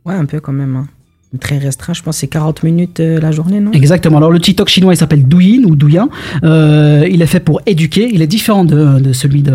[0.05, 0.75] Ouais, un peu quand même.
[0.75, 0.88] hein.
[1.41, 3.72] Très restreint, je pense c'est 40 minutes euh, la journée, non?
[3.72, 4.17] Exactement.
[4.17, 6.10] Alors le TikTok chinois, il s'appelle Douyin ou Douyin.
[6.43, 8.08] Euh, il est fait pour éduquer.
[8.13, 9.52] Il est différent de, de celui de,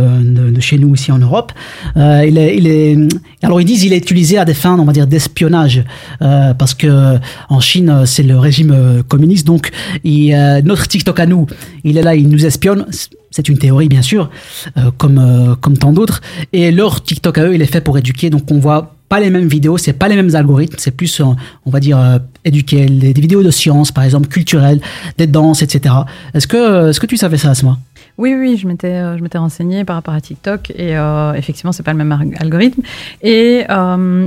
[0.50, 1.52] de- chez nous ici en Europe.
[1.96, 2.96] Euh, il est, il est,
[3.42, 5.84] alors ils disent il est utilisé à des fins, on va dire, d'espionnage,
[6.20, 7.16] euh, parce que
[7.48, 9.46] en Chine c'est le régime euh, communiste.
[9.46, 9.70] Donc
[10.02, 11.46] il, euh, notre TikTok à nous,
[11.84, 12.86] il est là, il nous espionne.
[13.30, 14.30] C'est une théorie bien sûr,
[14.78, 16.22] euh, comme euh, comme tant d'autres.
[16.52, 18.30] Et leur TikTok à eux, il est fait pour éduquer.
[18.30, 21.24] Donc on voit pas les mêmes vidéos, c'est pas les mêmes algorithmes, c'est plus, euh,
[21.66, 24.80] on va dire, euh, éduquer, des, vidéos de science, par exemple, culturelles,
[25.16, 25.94] des danses, etc.
[26.34, 27.78] Est-ce que, est-ce que tu savais ça, Asma?
[28.18, 31.70] Oui, oui, je m'étais, euh, je m'étais renseignée par rapport à TikTok et euh, effectivement,
[31.70, 32.82] c'est pas le même algorithme.
[33.22, 34.26] Et, euh,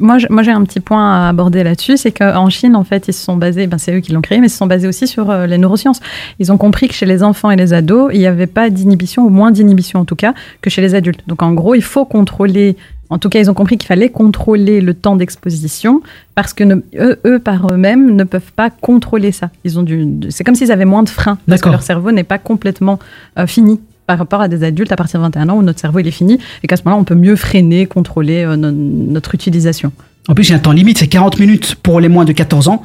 [0.00, 3.24] moi, j'ai un petit point à aborder là-dessus, c'est qu'en Chine, en fait, ils se
[3.24, 5.30] sont basés, ben, c'est eux qui l'ont créé, mais ils se sont basés aussi sur
[5.30, 5.98] euh, les neurosciences.
[6.38, 9.24] Ils ont compris que chez les enfants et les ados, il n'y avait pas d'inhibition,
[9.24, 11.22] ou moins d'inhibition en tout cas, que chez les adultes.
[11.26, 12.76] Donc en gros, il faut contrôler.
[13.10, 16.02] En tout cas, ils ont compris qu'il fallait contrôler le temps d'exposition
[16.34, 19.50] parce que ne- eux, eux, par eux-mêmes, ne peuvent pas contrôler ça.
[19.64, 22.22] Ils ont du, c'est comme s'ils avaient moins de freins parce que leur cerveau n'est
[22.24, 22.98] pas complètement
[23.38, 25.98] euh, fini par rapport à des adultes à partir de 21 ans où notre cerveau
[26.00, 29.34] il est fini et qu'à ce moment-là, on peut mieux freiner, contrôler euh, no- notre
[29.34, 29.92] utilisation.
[30.28, 32.32] En plus, il y a un temps limite, c'est 40 minutes pour les moins de
[32.32, 32.82] 14 ans.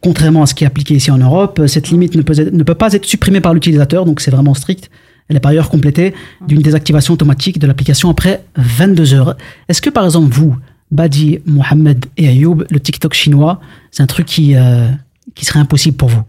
[0.00, 2.62] Contrairement à ce qui est appliqué ici en Europe, cette limite ne peut, être- ne
[2.62, 4.90] peut pas être supprimée par l'utilisateur, donc c'est vraiment strict.
[5.28, 6.14] Elle est par ailleurs complétée
[6.46, 9.36] d'une désactivation automatique de l'application après 22 heures.
[9.68, 10.56] Est-ce que par exemple vous,
[10.90, 13.60] Badi, Mohamed et Ayoub, le TikTok chinois,
[13.90, 14.88] c'est un truc qui, euh,
[15.34, 16.22] qui serait impossible pour vous?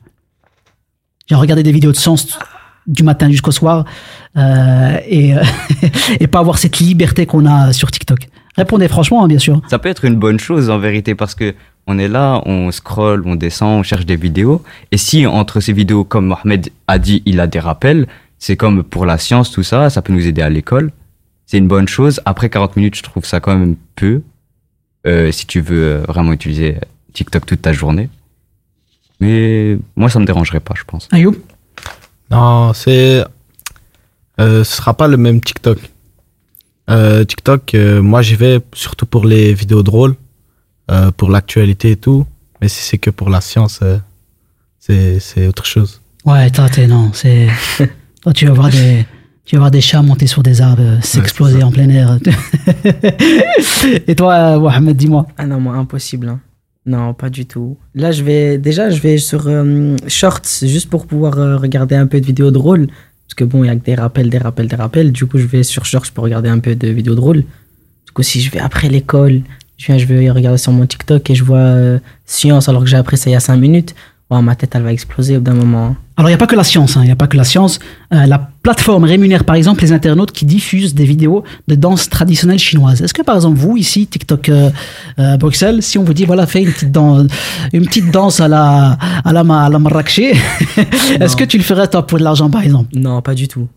[1.27, 2.37] J'ai regardé des vidéos de sens
[2.87, 3.85] du matin jusqu'au soir
[4.35, 5.43] euh, et, euh,
[6.19, 8.27] et pas avoir cette liberté qu'on a sur TikTok.
[8.57, 9.61] Répondez franchement, hein, bien sûr.
[9.69, 11.55] Ça peut être une bonne chose en vérité parce que
[11.87, 14.61] on est là, on scrolle, on descend, on cherche des vidéos.
[14.91, 18.07] Et si entre ces vidéos, comme Mohamed a dit, il a des rappels,
[18.39, 20.91] c'est comme pour la science, tout ça, ça peut nous aider à l'école.
[21.45, 22.21] C'est une bonne chose.
[22.25, 24.21] Après 40 minutes, je trouve ça quand même peu.
[25.07, 26.77] euh, si tu veux euh, vraiment utiliser
[27.13, 28.09] TikTok toute ta journée.
[29.19, 31.07] Mais moi, ça me dérangerait pas, je pense.
[31.11, 31.35] Ayoub
[32.31, 33.23] Non, c'est.
[34.39, 35.79] Euh, ce sera pas le même TikTok.
[36.89, 40.15] Euh, TikTok, euh, moi j'y vais surtout pour les vidéos drôles,
[40.89, 42.25] euh, pour l'actualité et tout.
[42.61, 43.97] Mais si c'est que pour la science, euh,
[44.79, 46.01] c'est autre chose.
[46.25, 47.47] Ouais, t'es, non, c'est.
[48.21, 49.05] Toi, tu vas voir des.
[49.45, 52.19] Tu vas voir des chats monter sur des arbres, euh, s'exploser en plein air.
[54.07, 55.25] Et toi, euh, Mohamed, dis-moi.
[55.37, 56.29] Ah non, moi, impossible.
[56.29, 56.39] hein.
[56.85, 57.77] Non, pas du tout.
[57.95, 62.05] Là, je vais déjà, je vais sur euh, Shorts juste pour pouvoir euh, regarder un
[62.07, 62.87] peu de vidéos drôles.
[62.87, 65.11] Parce que bon, il y a que des rappels, des rappels, des rappels.
[65.11, 67.41] Du coup, je vais sur Shorts pour regarder un peu de vidéos drôles.
[67.41, 69.41] Du coup, si je vais après l'école,
[69.77, 72.89] je viens, je vais regarder sur mon TikTok et je vois euh, science alors que
[72.89, 73.95] j'ai appris ça il y a 5 minutes.
[74.31, 75.85] Ma tête, elle va exploser au bout d'un moment.
[75.87, 75.95] hein.
[76.15, 77.43] Alors, il n'y a pas que la science, hein, il n'y a pas que la
[77.43, 77.79] science.
[78.13, 82.59] Euh, la plateforme rémunère, par exemple, les internautes qui diffusent des vidéos de danse traditionnelle
[82.59, 83.01] chinoise.
[83.01, 84.69] Est-ce que, par exemple, vous, ici, TikTok euh,
[85.17, 87.27] euh, Bruxelles, si on vous dit, voilà, fais une petite, dan-
[87.73, 89.79] une petite danse à la, à la, à la
[91.19, 92.89] est-ce que tu le ferais, toi, pour de l'argent, par exemple?
[92.93, 93.67] Non, pas du tout.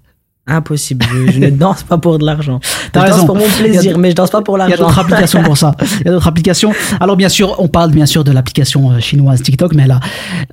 [0.46, 1.07] Impossible.
[1.09, 2.59] Je, je ne danse pas pour de l'argent.
[2.62, 3.26] Je danse raison.
[3.26, 4.87] pour mon plaisir, mais je danse pas pour Il y a l'argent.
[4.87, 5.74] d'autres applications pour ça.
[6.00, 6.72] Il y a d'autres applications.
[6.98, 10.00] Alors bien sûr, on parle bien sûr de l'application euh, chinoise TikTok, mais là,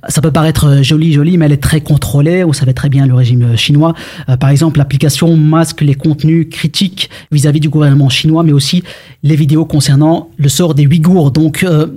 [0.08, 2.44] ça peut paraître euh, joli, joli, mais elle est très contrôlée.
[2.44, 3.94] Vous savez très bien le régime euh, chinois.
[4.28, 8.84] Euh, par exemple, l'application masque les contenus critiques vis-à-vis du gouvernement chinois, mais aussi
[9.24, 11.32] les vidéos concernant le sort des Ouïghours.
[11.32, 11.88] Donc, euh,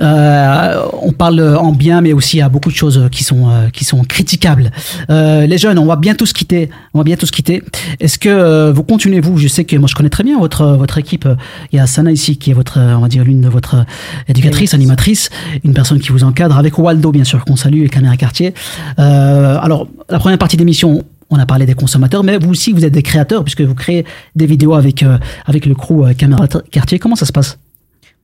[0.00, 4.04] euh, on parle en bien, mais aussi à beaucoup de choses qui sont qui sont
[4.04, 4.70] critiquables.
[5.08, 6.70] Les jeunes, on va bientôt se quitter.
[6.94, 7.62] On va bientôt se quitter.
[8.00, 10.64] Est-ce que euh, vous continuez vous Je sais que moi je connais très bien votre
[10.76, 11.28] votre équipe.
[11.72, 13.84] Il y a Sana ici qui est votre euh, on va dire l'une de votre
[14.28, 15.30] éducatrice, animatrice,
[15.64, 18.54] une personne qui vous encadre avec Waldo bien sûr qu'on salue et Caméra Quartier.
[18.98, 21.04] Euh, alors la première partie d'émission.
[21.30, 24.06] On a parlé des consommateurs, mais vous aussi, vous êtes des créateurs puisque vous créez
[24.34, 26.98] des vidéos avec, euh, avec le crew euh, Caméra Quartier.
[26.98, 27.58] Comment ça se passe?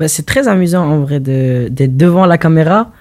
[0.00, 2.92] Bah, c'est très amusant en vrai de- d'être devant la caméra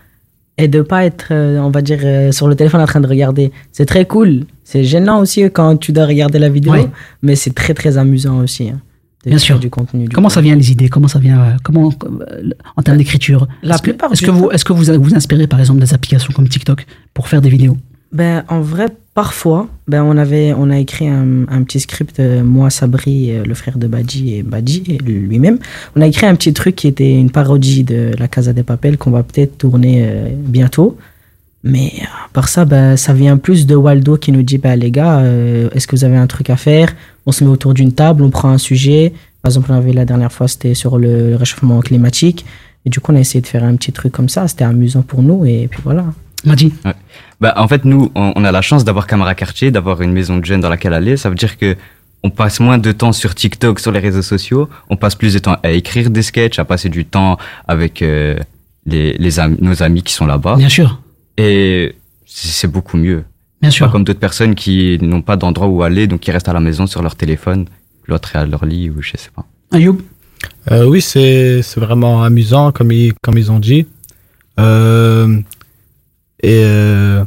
[0.58, 3.08] et de pas être, euh, on va dire, euh, sur le téléphone en train de
[3.08, 3.52] regarder.
[3.72, 4.46] C'est très cool.
[4.64, 6.74] C'est gênant aussi quand tu dois regarder la vidéo,
[7.22, 8.70] mais c'est très très amusant aussi.
[8.70, 8.80] hein,
[9.26, 9.58] de Bien sûr.
[9.58, 10.04] du contenu.
[10.08, 10.90] du Comment ça vient les idées?
[10.90, 13.48] Comment ça vient euh, Comment euh, en termes d'écriture?
[13.62, 16.34] La Est-ce plupart est-ce que vous est-ce que vous vous inspirez par exemple des applications
[16.34, 17.78] comme TikTok pour faire des vidéos?
[18.14, 22.44] Ben, en vrai, parfois, ben, on, avait, on a écrit un, un petit script, euh,
[22.44, 25.58] moi, Sabri, euh, le frère de Badji et Badji lui-même.
[25.96, 28.98] On a écrit un petit truc qui était une parodie de La Casa des Papel
[28.98, 30.96] qu'on va peut-être tourner euh, bientôt.
[31.64, 31.94] Mais
[32.34, 35.70] par ça, ben, ça vient plus de Waldo qui nous dit ben, les gars, euh,
[35.74, 36.94] est-ce que vous avez un truc à faire?
[37.26, 39.14] On se met autour d'une table, on prend un sujet.
[39.42, 42.46] Par exemple, on avait la dernière fois, c'était sur le réchauffement climatique.
[42.86, 44.48] Et du coup, on a essayé de faire un petit truc comme ça.
[44.50, 45.46] C'était amusant pour nous.
[45.46, 46.06] Et puis voilà.
[46.44, 46.94] Madi Ouais.
[47.44, 50.36] Bah, en fait, nous, on, on a la chance d'avoir Camara Quartier, d'avoir une maison
[50.38, 51.18] de jeunes dans laquelle aller.
[51.18, 51.76] Ça veut dire que
[52.26, 54.70] on passe moins de temps sur TikTok, sur les réseaux sociaux.
[54.90, 58.38] On passe plus de temps à écrire des sketchs, à passer du temps avec euh,
[58.86, 60.56] les, les am- nos amis qui sont là-bas.
[60.56, 61.02] Bien sûr.
[61.38, 63.26] Et c'est beaucoup mieux.
[63.62, 63.88] Bien sûr.
[63.88, 66.62] Pas comme d'autres personnes qui n'ont pas d'endroit où aller, donc qui restent à la
[66.62, 67.66] maison sur leur téléphone.
[68.08, 69.46] L'autre est à leur lit ou je sais pas.
[69.74, 69.98] Ayoub
[70.72, 73.86] Euh, oui, c'est c'est vraiment amusant, comme ils, comme ils ont dit.
[74.62, 75.40] Euh,
[76.42, 77.24] et euh,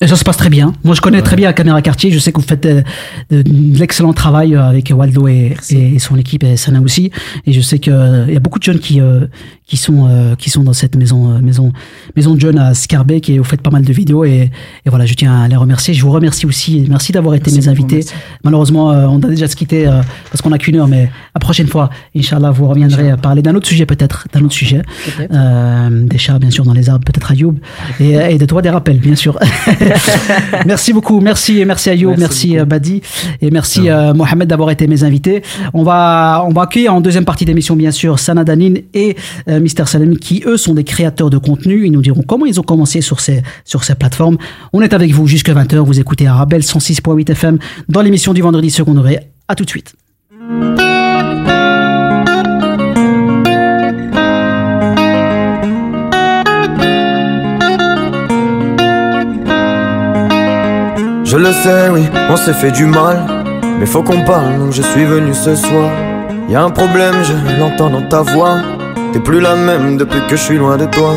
[0.00, 0.72] Et ça se passe très bien.
[0.84, 2.12] Moi, je connais très bien la caméra quartier.
[2.12, 2.84] Je sais que vous faites de,
[3.30, 7.10] de- de l'excellent travail euh, avec Waldo et, et son équipe et Sana aussi.
[7.46, 7.92] Et je sais qu'il
[8.28, 9.26] y a beaucoup de jeunes qui euh,
[9.66, 11.72] qui sont euh, qui sont dans cette maison euh, maison
[12.16, 14.50] maison de jeunes à Scarbeck et vous faites pas mal de vidéos et,
[14.86, 15.94] et voilà, je tiens à les remercier.
[15.94, 16.86] Je vous remercie aussi.
[16.88, 18.04] Merci d'avoir été mes invités.
[18.44, 21.40] Malheureusement, euh, on a déjà se quitter euh, parce qu'on a qu'une heure, mais la
[21.40, 24.82] prochaine fois, Inch'Allah, vous reviendrez à parler d'un autre sujet peut-être, d'un autre sujet.
[25.32, 27.54] Euh, des chats bien sûr dans les arbres, peut-être Ayoub,
[27.98, 29.36] et, et de toi des rappels bien sûr.
[30.66, 33.02] merci beaucoup, merci, merci Ayoub, merci, Badi,
[33.40, 35.42] et merci euh, Mohamed d'avoir été mes invités.
[35.74, 39.16] On va, on va accueillir en deuxième partie d'émission bien sûr Sana Danin et
[39.48, 41.86] euh, Mister Salem qui eux sont des créateurs de contenu.
[41.86, 44.38] Ils nous diront comment ils ont commencé sur ces, sur ces plateformes.
[44.72, 45.78] On est avec vous jusqu'à 20h.
[45.78, 49.20] Vous écoutez Arabelle 106.8 FM dans l'émission du vendredi second degré.
[49.48, 49.94] À tout de suite.
[61.38, 63.22] Le sais, oui, on s'est fait du mal.
[63.78, 65.90] Mais faut qu'on parle, donc je suis venu ce soir.
[66.48, 68.56] Y a un problème, je l'entends dans ta voix.
[69.12, 71.14] T'es plus la même depuis que je suis loin de toi.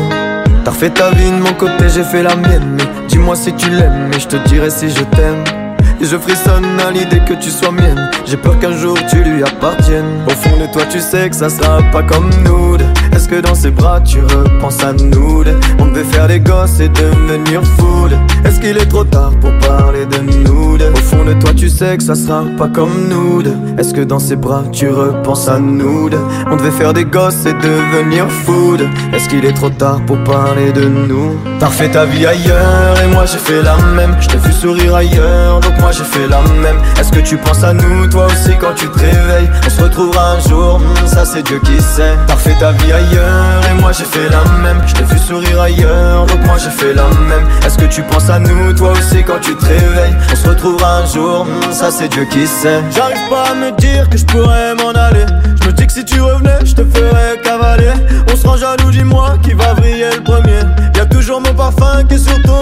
[0.64, 2.76] T'as refait ta vie de mon côté, j'ai fait la mienne.
[2.76, 5.61] Mais dis-moi si tu l'aimes, et je te dirai si je t'aime.
[6.02, 8.10] Et je frissonne à l'idée que tu sois mienne.
[8.26, 10.24] J'ai peur qu'un jour tu lui appartiennes.
[10.26, 12.76] Au fond de toi, tu sais que ça sera pas comme nous.
[13.14, 15.44] Est-ce que dans ses bras tu repenses à nous?
[15.78, 18.08] On devait faire des gosses et devenir fou.
[18.44, 20.72] Est-ce qu'il est trop tard pour parler de nous?
[20.74, 23.42] Au fond de toi, tu sais que ça sera pas comme nous.
[23.78, 26.10] Est-ce que dans ses bras tu repenses à nous?
[26.50, 28.76] On devait faire des gosses et devenir fou.
[29.12, 31.36] Est-ce qu'il est trop tard pour parler de nous?
[31.60, 34.16] T'as refait ta vie ailleurs et moi j'ai fait la même.
[34.20, 36.78] Je t'ai vu sourire ailleurs, donc moi j'ai fait la même.
[36.98, 39.50] Est-ce que tu penses à nous toi aussi quand tu te réveilles?
[39.66, 42.16] On se retrouvera un jour, hmm, ça c'est Dieu qui sait.
[42.26, 44.80] T'as refait ta vie ailleurs et moi j'ai fait la même.
[44.86, 47.46] Je t'ai vu sourire ailleurs, donc moi j'ai fait la même.
[47.64, 50.16] Est-ce que tu penses à nous toi aussi quand tu te réveilles?
[50.32, 52.82] On se retrouvera un jour, hmm, ça c'est Dieu qui sait.
[52.94, 55.26] J'arrive pas à me dire que je pourrais m'en aller.
[55.60, 57.92] Je me dis que si tu revenais, je te ferais cavaler.
[58.32, 60.60] On se rend jaloux, dis-moi qui va vriller le premier.
[60.96, 62.61] Y a toujours mon parfum qui est sur ton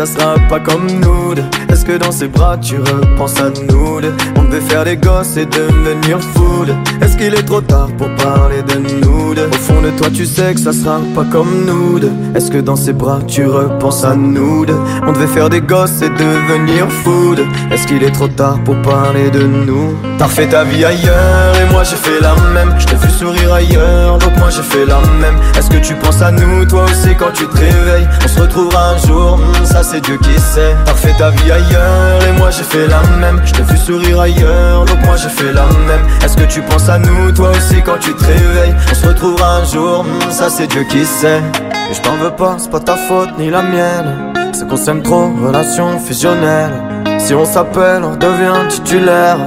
[0.00, 1.44] ça sera pas comme nous deux.
[1.90, 4.00] Est-ce que dans ses bras tu repenses à nous
[4.36, 6.64] On devait faire des gosses et devenir fou.
[7.00, 10.54] Est-ce qu'il est trop tard pour parler de nous Au fond de toi tu sais
[10.54, 11.98] que ça sera pas comme nous.
[12.36, 14.64] Est-ce que dans ses bras tu repenses à nous
[15.04, 17.34] On devait faire des gosses et devenir fou.
[17.72, 19.96] Est-ce qu'il est trop tard pour parler de nous?
[20.16, 22.72] T'as refait ta vie ailleurs et moi j'ai fait la même.
[22.78, 25.36] Je t'ai vu sourire ailleurs, donc moi j'ai fait la même.
[25.58, 28.06] Est-ce que tu penses à nous toi aussi quand tu te réveilles?
[28.24, 30.76] On se retrouvera un jour, hmm, ça c'est Dieu qui sait.
[30.84, 31.79] T'as refait ta vie ailleurs
[32.28, 33.40] et moi j'ai fait la même.
[33.44, 36.04] Je t'ai vu sourire ailleurs, donc moi j'ai fait la même.
[36.24, 38.74] Est-ce que tu penses à nous toi aussi quand tu te réveilles?
[38.90, 41.42] On se retrouvera un jour, hmm, ça c'est Dieu qui sait.
[41.90, 44.32] Et je t'en veux pas, c'est pas ta faute ni la mienne.
[44.52, 46.72] C'est qu'on s'aime trop, relation fusionnelle.
[47.18, 49.38] Si on s'appelle, on devient titulaire.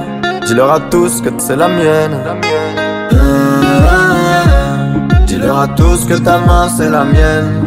[0.46, 2.18] Dis-leur à tous que c'est la mienne.
[5.26, 7.63] Dis-leur à tous que ta main c'est la mienne.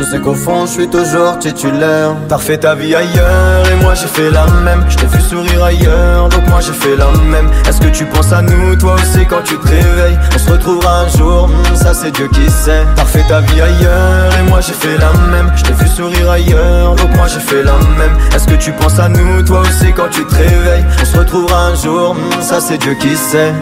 [0.00, 2.16] Je sais qu'au fond je suis toujours titulaire.
[2.26, 4.82] T'as refait ta vie ailleurs et moi j'ai fait la même.
[4.88, 7.50] Je t'ai vu sourire ailleurs donc moi j'ai fait la même.
[7.68, 10.18] Est-ce que tu penses à nous toi aussi quand tu te réveilles?
[10.34, 12.86] On se retrouvera un jour, hmm, ça c'est Dieu qui sait.
[12.96, 15.52] T'as refait ta vie ailleurs et moi j'ai fait la même.
[15.54, 18.16] Je t'ai vu sourire ailleurs donc moi j'ai fait la même.
[18.34, 20.86] Est-ce que tu penses à nous toi aussi quand tu te réveilles?
[21.02, 23.52] On se retrouvera un jour, hmm, ça c'est Dieu qui sait.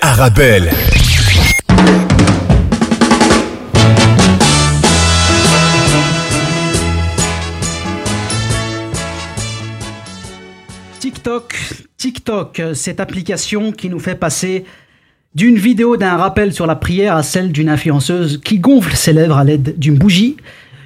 [0.00, 0.70] Arabelle.
[12.28, 14.66] TikTok, euh, cette application qui nous fait passer
[15.34, 19.38] d'une vidéo d'un rappel sur la prière à celle d'une influenceuse qui gonfle ses lèvres
[19.38, 20.36] à l'aide d'une bougie,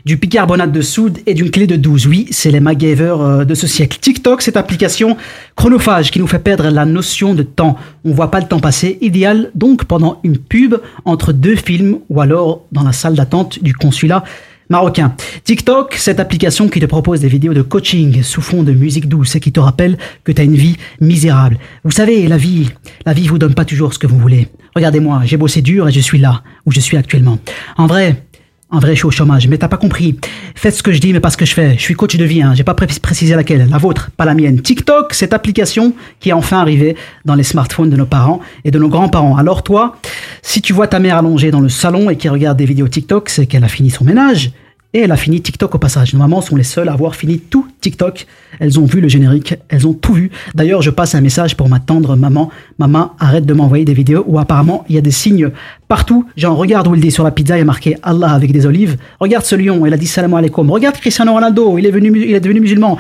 [0.05, 2.07] du bicarbonate de soude et d'une clé de 12.
[2.07, 3.99] Oui, c'est les MacGyver euh, de ce siècle.
[4.01, 5.17] TikTok, cette application
[5.57, 7.77] chronophage qui nous fait perdre la notion de temps.
[8.05, 12.21] On voit pas le temps passer, idéal donc pendant une pub entre deux films ou
[12.21, 14.23] alors dans la salle d'attente du consulat
[14.69, 15.15] marocain.
[15.45, 19.37] TikTok, cette application qui te propose des vidéos de coaching sous fond de musique douce
[19.37, 21.59] et qui te rappelle que tu as une vie misérable.
[21.85, 22.71] Vous savez, la vie,
[23.07, 24.49] la vie vous donne pas toujours ce que vous voulez.
[24.75, 27.39] Regardez-moi, j'ai bossé dur et je suis là où je suis actuellement.
[27.77, 28.25] En vrai,
[28.73, 30.17] en vrai, je suis au chômage, mais t'as pas compris.
[30.55, 31.75] Faites ce que je dis, mais pas ce que je fais.
[31.77, 32.55] Je suis coach de vie, hein.
[32.55, 33.69] j'ai pas pré- précisé laquelle.
[33.71, 34.61] La vôtre, pas la mienne.
[34.63, 36.97] TikTok, cette application qui est enfin arrivée
[37.27, 39.37] dans les smartphones de nos parents et de nos grands-parents.
[39.37, 39.97] Alors toi,
[40.41, 43.29] si tu vois ta mère allongée dans le salon et qui regarde des vidéos TikTok,
[43.29, 44.51] c'est qu'elle a fini son ménage
[44.95, 46.13] Et elle a fini TikTok au passage.
[46.13, 48.27] Nos mamans sont les seules à avoir fini tout TikTok.
[48.61, 50.31] Elles ont vu le générique, elles ont tout vu.
[50.55, 52.51] D'ailleurs, je passe un message pour ma tendre maman.
[52.79, 55.51] Maman, arrête de m'envoyer des vidéos où apparemment il y a des signes
[55.89, 56.27] partout.
[56.37, 58.99] Genre, regarde dit sur la pizza, il y a marqué Allah avec des olives.
[59.19, 60.71] Regarde ce lion, il a dit salam alaikum.
[60.71, 62.99] Regarde Cristiano Ronaldo, il est, venu, il est devenu musulman.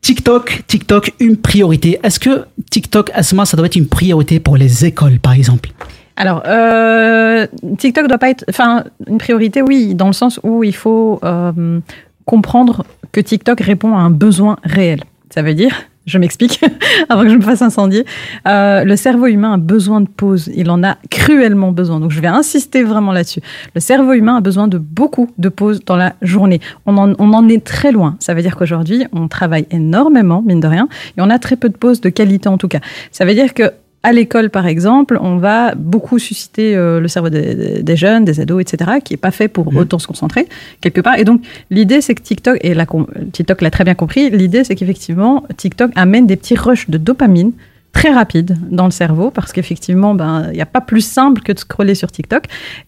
[0.00, 1.98] TikTok, TikTok, une priorité.
[2.02, 5.70] Est-ce que TikTok, Asma, ça doit être une priorité pour les écoles, par exemple?
[6.16, 7.46] Alors, euh,
[7.78, 11.80] TikTok doit pas être, enfin, une priorité, oui, dans le sens où il faut euh,
[12.24, 15.02] comprendre que TikTok répond à un besoin réel.
[15.30, 15.72] Ça veut dire,
[16.06, 16.60] je m'explique,
[17.08, 18.04] avant que je me fasse incendier,
[18.46, 20.50] euh, le cerveau humain a besoin de pause.
[20.54, 21.98] Il en a cruellement besoin.
[21.98, 23.40] Donc, je vais insister vraiment là-dessus.
[23.74, 26.60] Le cerveau humain a besoin de beaucoup de pauses dans la journée.
[26.86, 28.16] On en, on en est très loin.
[28.20, 31.68] Ça veut dire qu'aujourd'hui, on travaille énormément, mine de rien, et on a très peu
[31.68, 32.80] de pauses de qualité en tout cas.
[33.10, 33.72] Ça veut dire que
[34.04, 38.38] à l'école, par exemple, on va beaucoup susciter euh, le cerveau des, des jeunes, des
[38.38, 40.46] ados, etc., qui est pas fait pour autant se concentrer
[40.82, 41.18] quelque part.
[41.18, 41.40] Et donc,
[41.70, 42.86] l'idée, c'est que TikTok, et la,
[43.32, 47.52] TikTok l'a très bien compris, l'idée, c'est qu'effectivement, TikTok amène des petits rushs de dopamine
[47.94, 51.52] très rapides dans le cerveau, parce qu'effectivement, ben, il n'y a pas plus simple que
[51.52, 52.44] de scroller sur TikTok.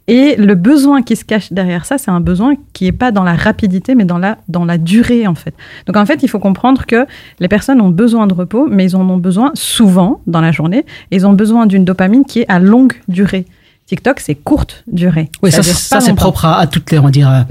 [0.08, 3.22] Et le besoin qui se cache derrière ça, c'est un besoin qui n'est pas dans
[3.24, 5.54] la rapidité, mais dans la, dans la durée, en fait.
[5.86, 7.06] Donc, en fait, il faut comprendre que
[7.40, 10.84] les personnes ont besoin de repos, mais ils en ont besoin souvent dans la journée.
[11.10, 13.46] Et ils ont besoin d'une dopamine qui est à longue durée.
[13.86, 15.30] TikTok, c'est courte durée.
[15.42, 17.46] Oui, ça, c'est- ça propre à, à toutes les, on va dire,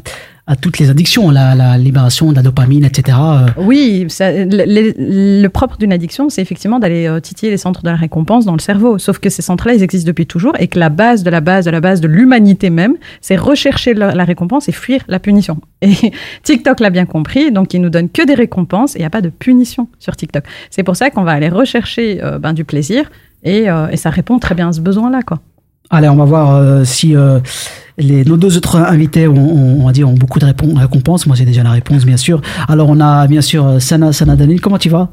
[0.47, 3.17] à, toutes les addictions, la, la libération de la dopamine, etc.
[3.21, 7.81] euh, Oui, ça- le, le- propre d'une addiction, c'est effectivement d'aller euh, titiller les centres
[7.81, 8.97] de la récompense dans le cerveau.
[8.97, 11.65] Sauf que ces centres-là, ils existent depuis toujours et que la base de la base
[11.65, 15.59] de la base de l'humanité même, c'est rechercher la, la récompense et fuir la punition.
[15.81, 15.93] Et
[16.43, 19.09] TikTok l'a bien compris, donc il nous donne que des récompenses et il n'y a
[19.11, 20.43] pas de punition sur TikTok.
[20.69, 23.09] C'est pour ça qu'on va aller rechercher euh, ben, du plaisir
[23.43, 25.39] et, euh, et ça répond très bien à ce besoin-là, quoi.
[25.91, 27.39] Allez, on va voir euh, si euh,
[27.97, 31.25] les, nos deux autres invités ont, ont- on va dire, ont beaucoup de répon- récompenses.
[31.27, 32.41] Moi, j'ai déjà la réponse, bien sûr.
[32.67, 34.59] Alors, on a bien sûr Sana, Sana Danil.
[34.61, 35.09] Comment tu vas?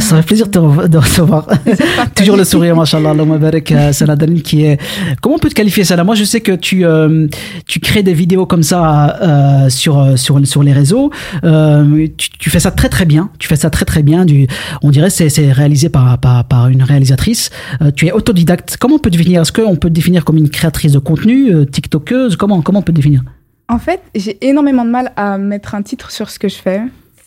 [0.00, 1.46] Ça fait plaisir de recevoir.
[2.14, 2.76] Toujours le sourire.
[2.80, 4.80] Allahumma barak, euh, Sana Danil, qui est.
[5.20, 7.26] Comment on peut te qualifier, Sana Moi, je sais que tu, euh,
[7.66, 11.10] tu crées des vidéos comme ça euh, sur, sur, sur les réseaux.
[11.44, 13.30] Euh, tu, tu fais ça très, très bien.
[13.38, 14.24] Tu fais ça très, très bien.
[14.24, 14.46] Du,
[14.82, 17.50] on dirait que c'est- c'est réalisé par, par, par une réalisatrice.
[17.96, 18.76] Tu es autodidacte.
[18.80, 19.42] Comment on peut te définir?
[19.42, 22.36] Est-ce qu'on peut te définir comme une créatrice de contenu, TikTokeuse?
[22.36, 23.22] Comment, comment on peut te définir?
[23.68, 26.80] En fait, j'ai énormément de mal à mettre un titre sur ce que je fais.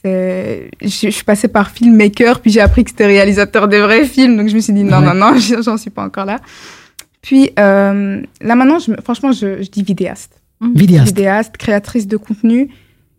[0.03, 4.37] Je, je suis passée par filmmaker, puis j'ai appris que c'était réalisateur des vrais films,
[4.37, 5.13] donc je me suis dit non, Ouais.
[5.13, 6.39] non, non, j'en suis pas encore là.
[7.21, 10.41] Puis euh, là maintenant, je, franchement, je, je dis vidéaste.
[10.75, 11.07] Vidéaste.
[11.07, 12.69] Vidéaste, créatrice de contenu.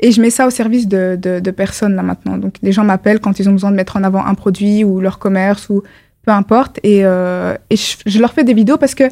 [0.01, 2.37] Et je mets ça au service de, de, de personnes là maintenant.
[2.37, 5.01] Donc les gens m'appellent quand ils ont besoin de mettre en avant un produit ou
[5.01, 5.83] leur commerce ou
[6.25, 6.81] peu importe.
[6.83, 9.05] Et, euh, et je, je leur fais des vidéos parce que,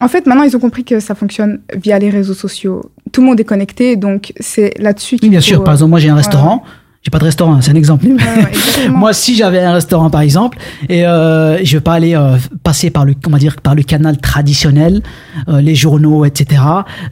[0.00, 2.92] en fait, maintenant ils ont compris que ça fonctionne via les réseaux sociaux.
[3.10, 5.64] Tout le monde est connecté, donc c'est là-dessus Oui, bien faut, sûr.
[5.64, 6.62] Par euh, exemple, moi, j'ai un ouais, restaurant.
[7.04, 8.06] J'ai pas de restaurant, c'est un exemple.
[8.90, 12.90] moi, si j'avais un restaurant, par exemple, et euh, je vais pas aller euh, passer
[12.90, 15.02] par le, comment dire, par le canal traditionnel,
[15.48, 16.62] euh, les journaux, etc.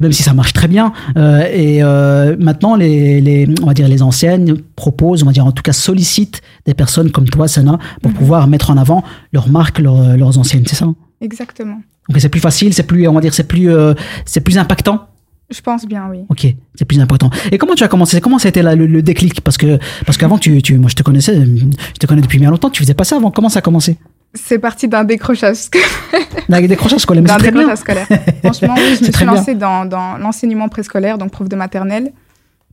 [0.00, 0.92] Même si ça marche très bien.
[1.16, 5.44] Euh, et euh, maintenant, les, les, on va dire, les anciennes proposent, on va dire,
[5.44, 8.16] en tout cas, sollicitent des personnes comme toi, Sana, pour Mhm.
[8.16, 10.64] pouvoir mettre en avant leurs marques, leurs, leurs anciennes.
[10.68, 10.86] C'est ça.
[11.20, 11.80] Exactement.
[12.08, 15.06] Donc c'est plus facile, c'est plus, on va dire, c'est plus, euh, c'est plus impactant?
[15.50, 16.20] Je pense bien, oui.
[16.28, 16.46] Ok,
[16.76, 17.28] c'est plus important.
[17.50, 18.20] Et comment tu as commencé?
[18.20, 19.40] Comment ça a été là, le, le déclic?
[19.40, 22.50] Parce que parce qu'avant, tu, tu, moi, je te connaissais, je te connais depuis bien
[22.50, 22.70] longtemps.
[22.70, 23.30] Tu faisais pas ça avant?
[23.30, 23.96] Comment ça a commencé?
[24.34, 25.88] C'est parti d'un décrochage scolaire.
[26.48, 27.74] D'un décrochage scolaire, mais D'un c'est très bien.
[27.76, 28.06] scolaire.
[28.44, 32.12] Franchement, oui, je me suis lancée dans, dans l'enseignement préscolaire, donc prof de maternelle.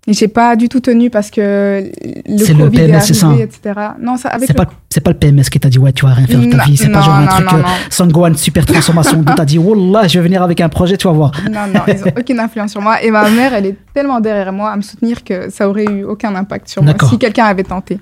[0.10, 1.84] Et j'ai pas du tout tenu parce que
[2.30, 3.62] le C'est le Covid est PMS, ça arrivé, etc.
[4.01, 6.05] Non, ça, avec C'est le pas, c'est pas le PMS qui t'a dit ouais tu
[6.05, 6.78] vas rien faire de ta Non, vie.
[6.78, 7.64] C'est pas non, genre un truc euh, non.
[7.89, 9.20] Sangohan super transformation.
[9.20, 11.32] où t'as dit wallah je vais venir avec un projet, tu vas voir.
[11.51, 13.03] Non, non, ils ont aucune influence sur moi.
[13.03, 16.03] Et ma mère, elle est tellement derrière moi à me soutenir que ça aurait eu
[16.05, 17.99] aucun impact sur moi si quelqu'un avait tenté.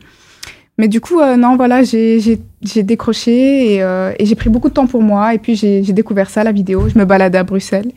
[0.77, 4.49] Mais du coup, euh, non, voilà, j'ai j'ai- j'ai décroché et, euh, et j'ai pris
[4.49, 5.33] beaucoup de temps pour moi.
[5.33, 6.87] Et puis, j'ai j'ai découvert ça, la vidéo.
[6.93, 7.91] Je me baladais à Bruxelles.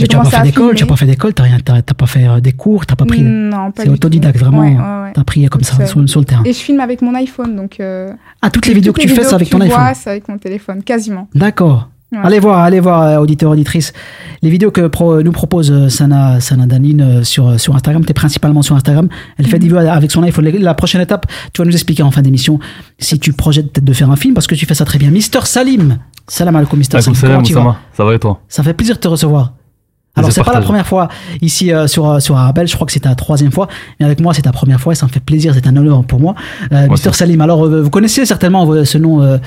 [0.00, 0.88] Mais tu as pas fait d'école, tu as filmer.
[0.88, 3.20] pas fait d'école, t'as rien, t'as t'as pas fait des cours, t'as pas pris.
[3.22, 4.44] Non, pas C'est du autodidacte tout.
[4.44, 4.60] vraiment.
[4.62, 5.12] Ouais, ouais, ouais.
[5.14, 6.42] T'as appris comme ça sur, sur le terrain.
[6.46, 7.78] Et je filme avec mon iPhone, donc.
[7.78, 9.78] euh, Ah toutes les vidéos que tu fais, c'est avec ton tu iPhone.
[9.78, 11.28] vois, c'est avec mon téléphone, quasiment.
[11.34, 11.88] D'accord.
[12.10, 12.18] Ouais.
[12.24, 13.92] Allez voir, allez voir, euh, auditeurs, auditrices.
[14.42, 18.12] Les vidéos que pro- nous propose euh, Sana, Sana Danine euh, sur, sur Instagram, t'es
[18.12, 19.08] principalement sur Instagram.
[19.38, 20.44] Elle fait des vidéos avec son iPhone.
[20.58, 22.58] La prochaine étape, tu vas nous expliquer en fin d'émission
[22.98, 25.10] si tu projettes peut-être de faire un film parce que tu fais ça très bien.
[25.10, 25.98] Mister Salim.
[26.28, 27.20] Salam alaikum, Mister Alaikum Salim.
[27.30, 27.60] salam, Comment tu vas?
[27.60, 27.78] Oussama.
[27.94, 28.40] Ça va et toi?
[28.48, 29.52] Ça fait plaisir de te recevoir.
[30.14, 31.08] Alors, c'est pas la première fois
[31.40, 33.66] ici euh, sur, euh, sur Arabelle, je crois que c'est ta troisième fois,
[33.98, 36.04] mais avec moi, c'est ta première fois et ça me fait plaisir, c'est un honneur
[36.04, 36.34] pour moi.
[36.72, 39.38] Euh, Mister Salim, alors euh, vous connaissez certainement euh, ce nom, euh,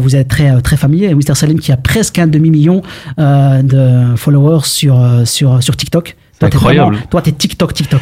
[0.00, 2.82] vous êtes très, très familier, Mister Salim qui a presque un demi-million
[3.18, 6.14] euh, de followers sur, sur, sur TikTok.
[6.38, 6.90] Toi, Incroyable.
[6.96, 8.00] vraiment- Toi, t'es TikTok, TikTok.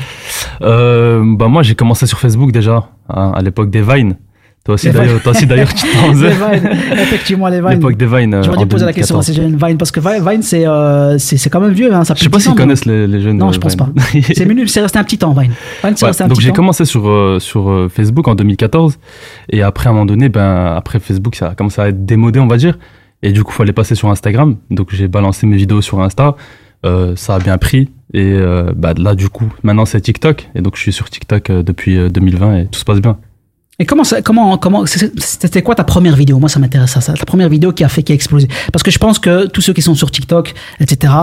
[0.62, 4.16] Euh, bah moi j'ai commencé sur Facebook déjà hein, à l'époque des Vines.
[4.64, 6.28] Toi aussi d'ailleurs, toi aussi d'ailleurs tu t'en Les.
[6.28, 7.70] Vines, effectivement, les Vines.
[7.70, 8.34] L'époque des Vines.
[8.34, 9.26] en dû poser la question à 2014.
[9.26, 11.92] ces jeunes Vine parce que Vine, c'est euh, c'est c'est quand même vieux.
[11.94, 13.38] Hein, ça Je sais pas s'ils connaissent les, les jeunes.
[13.38, 13.92] Non, euh, je pense Vine.
[13.94, 14.02] pas.
[14.34, 15.52] C'est minute, c'est resté un petit temps, Vine.
[15.82, 18.34] Vine, c'est Ouais, resté un donc petit j'ai commencé sur euh, sur euh, Facebook en
[18.34, 18.98] 2014
[19.48, 22.38] et après à un moment donné ben après Facebook ça a commencé à être démodé
[22.38, 22.78] on va dire
[23.22, 26.36] et du coup fallait passer sur Instagram donc j'ai balancé mes vidéos sur Insta
[26.86, 28.34] Euh, ça a bien pris et
[28.74, 32.08] bah, là du coup maintenant c'est TikTok et donc je suis sur TikTok depuis euh,
[32.08, 33.18] 2020 et tout se passe bien.
[33.81, 36.39] Et comment, ça- comment, comment, c'était quoi ta première vidéo?
[36.39, 37.14] Moi, ça m'intéresse ça, ça.
[37.14, 38.47] Ta première vidéo qui a fait, qui a explosé.
[38.72, 41.14] Parce que je pense que tous ceux qui sont sur TikTok, etc.,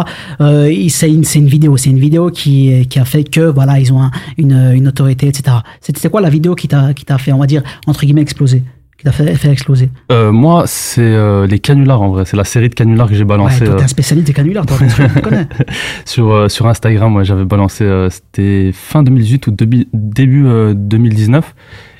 [0.41, 4.01] euh, c'est une, vidéo, c'est une vidéo qui, qui a fait que, voilà, ils ont
[4.01, 5.57] un- une, une autorité, etc.
[5.81, 8.63] C'était quoi la vidéo qui t'a, qui t'a fait, on va dire, entre guillemets, exploser?
[8.97, 9.91] Qui t'a fait, fait exploser.
[10.11, 12.25] Euh, moi c'est euh, les canulars en vrai.
[12.25, 14.33] C'est la série de canulars que j'ai balancé Ouais, toi, t'es un euh, spécialiste des
[14.33, 15.45] canulars, toi, te connais.
[16.05, 21.53] sur euh, sur Instagram moi j'avais balancé c'était fin 2018 ou debi- début euh, 2019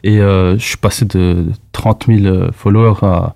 [0.05, 3.35] et je suis passé de 30 000 euh, followers à,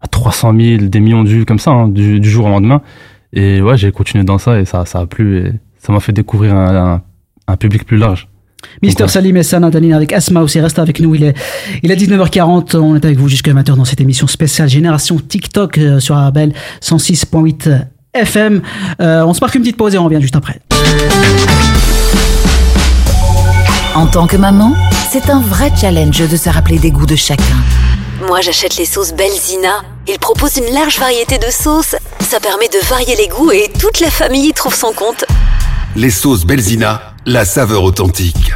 [0.00, 2.80] à 300 000 des millions de vues comme ça hein, du, du jour au lendemain.
[3.34, 6.12] Et ouais j'ai continué dans ça et ça ça a plu et ça m'a fait
[6.12, 7.02] découvrir un, un,
[7.48, 8.28] un public plus large
[8.82, 11.14] Mister Salim et Sana Danine avec Asma aussi reste avec nous.
[11.14, 11.34] Il est,
[11.82, 12.76] il est 19h40.
[12.76, 16.52] On est avec vous jusqu'à 20h dans cette émission spéciale Génération TikTok euh, sur Arabelle
[16.82, 18.62] 106.8 FM.
[19.00, 20.60] Euh, on se marque une petite pause et on revient juste après.
[23.94, 24.74] En tant que maman,
[25.10, 27.56] c'est un vrai challenge de se rappeler des goûts de chacun.
[28.26, 29.82] Moi, j'achète les sauces Belzina.
[30.08, 31.96] Ils proposent une large variété de sauces.
[32.20, 35.24] Ça permet de varier les goûts et toute la famille y trouve son compte.
[35.96, 38.52] Les sauces Belzina, la saveur authentique.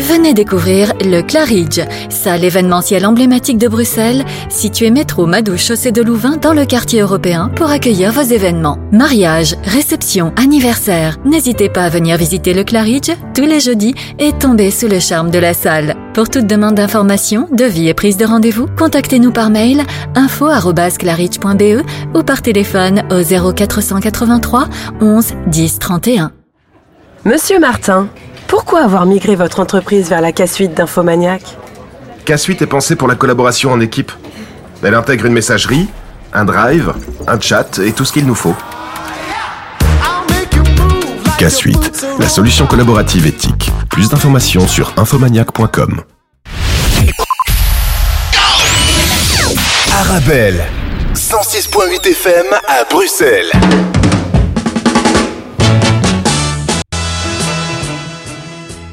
[0.00, 6.38] Venez découvrir le Claridge, salle événementielle emblématique de Bruxelles, située métro Madouche chaussée de Louvain
[6.38, 8.78] dans le quartier européen pour accueillir vos événements.
[8.92, 11.18] Mariage, réception, anniversaire.
[11.26, 15.30] N'hésitez pas à venir visiter le Claridge tous les jeudis et tomber sous le charme
[15.30, 15.94] de la salle.
[16.14, 19.82] Pour toute demande d'information, devis et prise de rendez-vous, contactez-nous par mail
[20.14, 21.84] info@claridge.be
[22.16, 24.66] ou par téléphone au 0483
[25.02, 26.32] 11 10 31.
[27.26, 28.08] Monsieur Martin,
[28.50, 31.40] pourquoi avoir migré votre entreprise vers la K-Suite d'Infomaniac
[32.26, 34.10] K-Suite est pensée pour la collaboration en équipe.
[34.82, 35.88] Elle intègre une messagerie,
[36.32, 36.92] un drive,
[37.28, 38.56] un chat et tout ce qu'il nous faut.
[41.38, 43.70] K-Suite, la solution collaborative éthique.
[43.88, 46.02] Plus d'informations sur infomaniac.com.
[49.92, 50.64] Arabelle,
[51.14, 53.52] 106.8 FM à Bruxelles.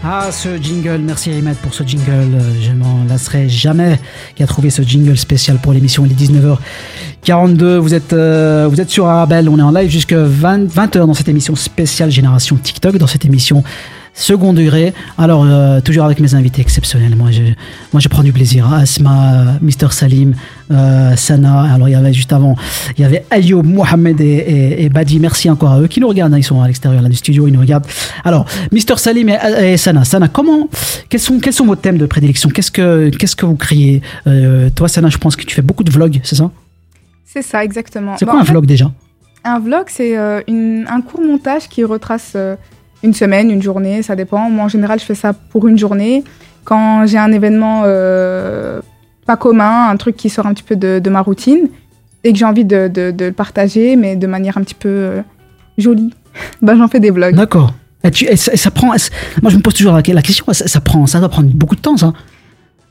[0.09, 2.39] Ah, ce jingle, merci Ahmed pour ce jingle.
[2.61, 3.99] Je m'en lasserai jamais
[4.35, 6.05] qui a trouvé ce jingle spécial pour l'émission.
[6.05, 7.75] Il est 19h42.
[7.75, 9.49] Vous êtes, euh, vous êtes sur Arabelle.
[9.49, 13.25] On est en live jusqu'à 20, 20h dans cette émission spéciale Génération TikTok, dans cette
[13.25, 13.65] émission
[14.17, 14.93] second degré.
[15.17, 17.15] Alors, euh, toujours avec mes invités exceptionnels.
[17.15, 17.43] Moi, je,
[17.93, 18.71] moi, je prends du plaisir.
[18.73, 20.33] Asma, euh, Mister Salim,
[20.71, 21.71] euh, Sana.
[21.73, 22.55] Alors, il y avait juste avant,
[22.97, 25.19] il y avait Ayoub, Mohamed et, et- et Badi.
[25.19, 26.33] Merci encore à eux qui nous regardent.
[26.33, 26.39] hein.
[26.39, 27.85] Ils sont à l'extérieur là, du studio, ils nous regardent.
[28.25, 29.37] Alors, Mister Salim et,
[29.73, 30.03] et Sana.
[30.03, 30.67] Sana, comment,
[31.09, 32.49] quels sont, quels sont vos thèmes de prédilection?
[32.49, 34.01] Qu'est-ce que, qu'est-ce que vous criez?
[34.25, 36.49] Euh, Toi, Sana, je pense que tu fais beaucoup de vlogs, c'est ça?
[37.25, 38.15] C'est ça, exactement.
[38.17, 38.91] C'est Bon, quoi un fait, vlog déjà?
[39.43, 42.35] Un vlog, c'est un court montage qui retrace
[43.03, 44.49] une semaine, une journée, ça dépend.
[44.49, 46.23] Moi, en général, je fais ça pour une journée.
[46.63, 48.81] Quand j'ai un événement euh,
[49.25, 51.69] pas commun, un truc qui sort un petit peu de, ma routine,
[52.23, 55.21] et que j'ai envie de, de- le partager, mais de manière un petit peu euh,
[55.77, 56.13] jolie,
[56.61, 57.35] bah, j'en fais des vlogs.
[57.35, 57.73] D'accord.
[58.35, 58.87] Ça, prend.
[58.87, 60.45] moi, je me pose toujours la, la question.
[60.53, 62.13] Ça, ça prend, ça doit prendre beaucoup de temps, ça.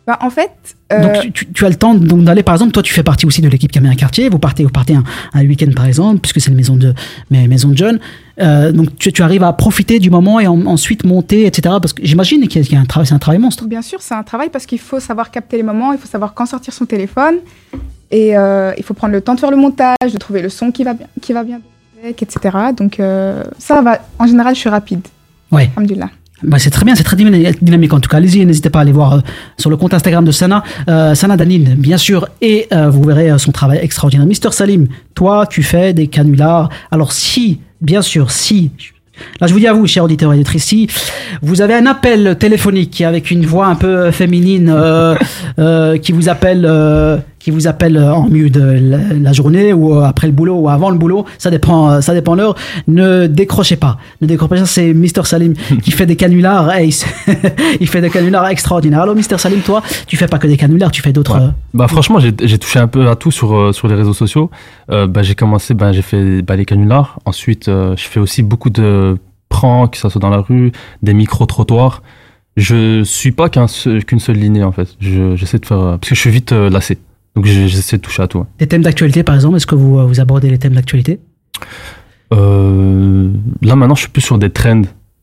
[0.07, 0.51] Bah, en fait,
[0.93, 3.49] euh, Donc tu, as le temps d'aller, par exemple, toi tu fais partie aussi de
[3.49, 5.03] l'équipe Caméra Quartier, vous partez, vous partez un,
[5.35, 6.95] un week-end par exemple, puisque c'est une maison de,
[7.31, 7.99] mais maison de jeunes.
[8.41, 11.75] Euh, donc tu, tu arrives à profiter du moment et en- ensuite monter, etc.
[11.83, 13.65] Parce que j'imagine qu'il y a, qu'il y a un travail, c'est un travail monstre.
[13.67, 16.35] Bien sûr, c'est un travail parce qu'il faut savoir capter les moments, il faut savoir
[16.35, 17.39] quand sortir son téléphone,
[18.13, 20.71] et euh, il faut prendre le temps de faire le montage, de trouver le son
[20.71, 21.61] qui va bien, qui va bien
[22.01, 22.57] avec, etc.
[22.77, 23.01] Donc
[23.59, 25.01] ça va, en général, je suis rapide.
[25.51, 25.69] Ouais.
[25.77, 26.11] Alhamdulillah.
[26.43, 28.18] Bah, c'est très bien, c'est très dynamique en tout cas.
[28.18, 29.20] Allez-y, n'hésitez pas à aller voir euh,
[29.57, 33.30] sur le compte Instagram de Sana, euh, Sana Danine, bien sûr, et euh, vous verrez
[33.30, 34.26] euh, son travail extraordinaire.
[34.26, 36.68] Mister Salim, toi, tu fais des canulars.
[36.91, 38.70] Alors si, bien sûr, si.
[39.41, 40.89] Là, je vous dis à vous, chers auditeurs et auditrices, si
[41.41, 45.14] vous avez un appel téléphonique avec une voix un peu féminine euh,
[45.59, 47.16] euh, qui vous appelle, euh,
[47.47, 48.61] qui vous appelle euh, en milieu de
[49.22, 52.12] la, journée ou euh, après le boulot ou avant le boulot, ça dépend, euh, ça
[52.12, 52.57] dépend l'heure.
[52.88, 53.99] Ne décrochez pas.
[54.20, 54.66] Ne décrochez pas.
[54.66, 56.76] C'est Mister Salim qui fait des canulars.
[56.76, 56.88] et
[57.80, 59.03] il, fait des canulars extraordinaires.
[59.03, 61.36] Alors, Mister Salim, toi, tu fais pas que des canulars, tu fais d'autres.
[61.40, 64.51] euh, Bah franchement, j'ai touché un peu à tout sur sur les réseaux sociaux.
[64.90, 67.20] Euh, bah, j'ai commencé, bah, j'ai fait bah, les canulars.
[67.26, 69.18] Ensuite, euh, je fais aussi beaucoup de
[69.51, 70.72] pranks, que ça soit dans la rue,
[71.05, 72.03] des micro trottoirs.
[72.57, 74.88] Je suis pas qu'une seule lignée en fait.
[74.99, 76.99] Je- J'essaie de faire parce que je suis vite lassé.
[77.37, 78.39] Donc j'essaie de toucher à tout.
[78.39, 78.45] ouais.
[78.59, 81.20] Des thèmes d'actualité, par exemple, est-ce que vous, euh, vous abordez les thèmes d'actualité?
[82.32, 83.30] Euh,
[83.62, 84.82] là maintenant, je suis plus sur des trends,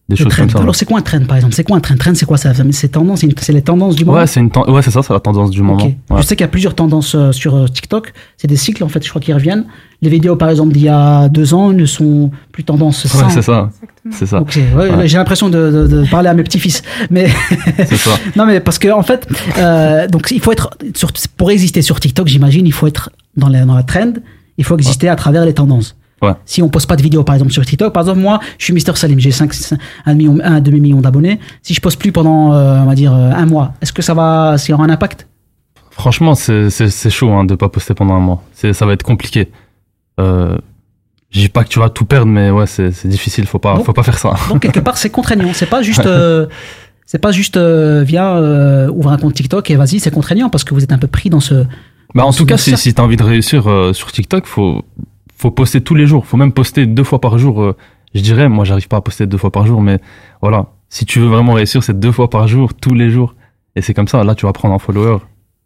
[0.10, 0.44] des choses trend.
[0.44, 0.60] comme ça.
[0.60, 1.56] Alors, c'est quoi un trend, par exemple?
[1.56, 2.52] C'est quoi un trend Trend, c'est quoi ça?
[2.72, 4.18] C'est tendance, c'est les tendances du moment?
[4.20, 5.84] Ouais, c'est ouais, c'est ça, c'est la tendance du moment.
[5.86, 5.92] Ok.
[6.10, 6.22] Ouais.
[6.22, 8.12] Je sais qu'il y a plusieurs tendances euh, sur euh, TikTok.
[8.38, 9.66] C'est des cycles, en fait, je crois, qui reviennent.
[10.02, 13.06] Les vidéos, par exemple, d'il y a deux ans ne sont plus tendances.
[13.06, 13.70] Ouais, c'est ça.
[14.12, 14.42] C'est ça.
[14.42, 15.08] Ouais.
[15.08, 16.84] J'ai l'impression de, de- de parler à mes petits-fils.
[17.10, 17.30] Mais
[17.78, 18.12] C'est ça.
[18.36, 19.26] non, mais parce que en fait,
[19.58, 23.48] euh, donc il faut être sur, pour exister sur TikTok, j'imagine, il faut être dans
[23.48, 24.12] la, dans la trend.
[24.58, 25.96] Il faut exister à travers les tendances.
[26.24, 26.32] Ouais.
[26.46, 28.74] Si on poste pas de vidéos, par exemple, sur TikTok, par exemple, moi, je suis
[28.74, 29.52] Mister Salim, j'ai 5,
[30.06, 31.40] un, million, un demi-million d'abonnés.
[31.62, 34.14] Si je poste plus pendant, euh, on va dire, euh, un mois, est-ce que ça
[34.14, 35.28] va, s'il y aura un impact?
[35.92, 38.42] Franchement, c'est chaud hein, de pas poster pendant un mois.
[38.54, 39.52] Ça va être compliqué.
[40.20, 40.58] Euh,
[41.30, 43.46] je dis pas que tu vas tout perdre, mais ouais, c'est difficile.
[43.46, 44.34] Faut pas, Donc- faut pas faire ça.
[44.50, 45.50] Donc quelque part, c'est contraignant.
[45.54, 46.48] C'est pas juste, euh,
[47.06, 50.64] c'est pas juste euh, viens euh, ouvre un compte TikTok et vas-y, c'est contraignant parce
[50.64, 51.66] que vous êtes un peu pris dans ce.
[52.16, 52.82] Bah, en tout ce cas, si, cercle.
[52.82, 54.86] si tu as envie de réussir euh, sur TikTok, faut,
[55.44, 56.26] faut poster tous les jours.
[56.26, 57.62] Faut même poster deux fois par jour.
[57.62, 57.76] euh,
[58.16, 60.00] je dirais, moi, j'arrive pas à poster deux fois par jour, mais
[60.42, 60.68] voilà.
[60.88, 63.36] Si tu veux vraiment réussir, c'est deux fois par jour, tous les jours.
[63.76, 64.24] Et c'est comme ça.
[64.24, 65.18] Là, tu vas prendre un follower.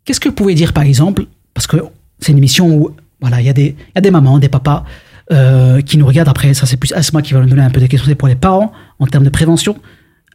[0.04, 1.78] Qu'est-ce que vous pouvez dire par exemple Parce que
[2.20, 2.90] c'est une émission où
[3.22, 4.84] voilà, il y a des, il y a des mamans, des papas
[5.32, 6.30] euh, qui nous regardent.
[6.30, 8.36] Après, ça c'est plus Asma qui va nous donner un peu des questions pour les
[8.36, 9.76] parents en termes de prévention.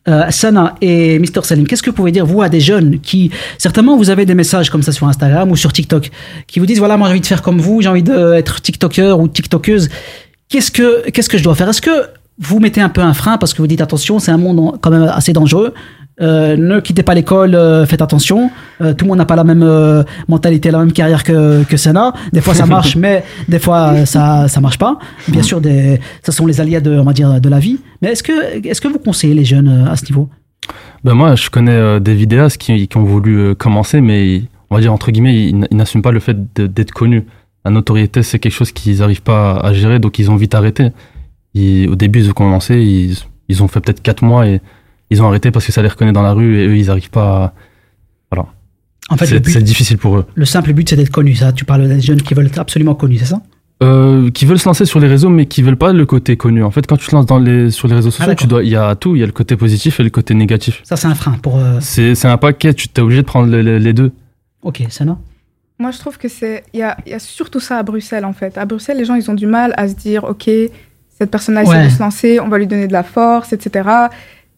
[0.08, 3.30] Euh, Sana et Mister Salim, qu'est-ce que vous pouvez dire, vous, à des jeunes qui,
[3.56, 6.10] certainement, vous avez des messages comme ça sur Instagram ou sur TikTok,
[6.48, 9.20] qui vous disent, voilà, moi j'ai envie de faire comme vous, j'ai envie d'être TikToker
[9.20, 9.90] ou TikTokeuse.
[10.48, 11.68] Qu'est-ce que, qu'est-ce que je dois faire?
[11.68, 12.08] Est-ce que
[12.40, 14.90] vous mettez un peu un frein parce que vous dites, attention, c'est un monde quand
[14.90, 15.72] même assez dangereux?
[16.20, 18.50] Euh, ne quittez pas l'école, euh, faites attention.
[18.80, 22.12] Euh, tout le monde n'a pas la même mentalité, la même carrière que, que Sana.
[22.32, 24.98] Des fois ça marche, mais des fois ça ça marche pas.
[25.28, 27.78] Bien sûr, des, ça sont les alliés de, on va dire, de la vie.
[28.02, 30.28] Mais est-ce que est-ce que vous conseillez les jeunes à ce niveau?
[31.04, 34.92] Ben moi, je connais des vidéastes qui, qui ont voulu commencer, mais on va dire
[34.92, 37.24] entre guillemets, ils, n'assument pas le fait d'être connus.
[37.64, 40.90] La notoriété, c'est quelque chose qu'ils n'arrivent pas à gérer, donc ils ont vite arrêté.
[41.54, 43.16] Ils- au début, ils ont commencé, ils,
[43.48, 44.60] ils ont fait peut-être 4 mois et
[45.12, 47.10] ils ont arrêté parce que ça les reconnaît dans la rue et eux, ils n'arrivent
[47.10, 47.52] pas à...
[48.30, 48.48] Voilà.
[49.10, 50.24] En fait, c'est difficile pour eux.
[50.34, 51.34] Le simple but, c'est d'être connu.
[51.34, 53.40] Ça, tu parles des jeunes qui veulent être absolument connus, c'est ça?
[53.82, 56.62] Euh, qui veulent se lancer sur les réseaux, mais qui veulent pas le côté connu.
[56.62, 58.62] En fait, quand tu te lances dans les, sur les réseaux sociaux, Ah, tu dois,
[58.62, 59.16] il y a tout.
[59.16, 60.80] Il y a le côté positif et le côté négatif.
[60.84, 61.58] Ça, c'est un frein pour.
[61.58, 62.74] euh, C'est un paquet.
[62.74, 64.12] Tu t'es obligé de prendre les, les- les deux.
[64.62, 65.18] Ok, Sana.
[65.80, 66.62] Moi, je trouve que c'est.
[66.72, 68.56] Il y a, il y a surtout ça à Bruxelles, en fait.
[68.56, 70.48] À Bruxelles, les gens, ils ont du mal à se dire OK,
[71.18, 71.84] cette personne-là essaie Ouais.
[71.86, 73.88] de se lancer, on va lui donner de la force, etc.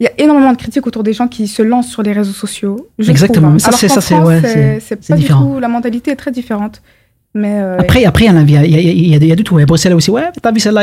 [0.01, 2.33] Il y a énormément de critiques autour des gens qui se lancent sur les réseaux
[2.33, 2.89] sociaux.
[2.99, 3.71] je Exactement, trouve, hein.
[3.71, 5.45] ça, c'est- ça, c'est- ouais, c'est pas du différent.
[5.55, 5.61] tout.
[5.61, 6.83] La mentalité est très différente.
[7.37, 9.33] Mais euh, Après, après, il y a, il y a, il y a, il y
[9.33, 9.59] a, du tout.
[9.59, 10.83] Et Bruxelles aussi, ouais, t'as vu celle-là,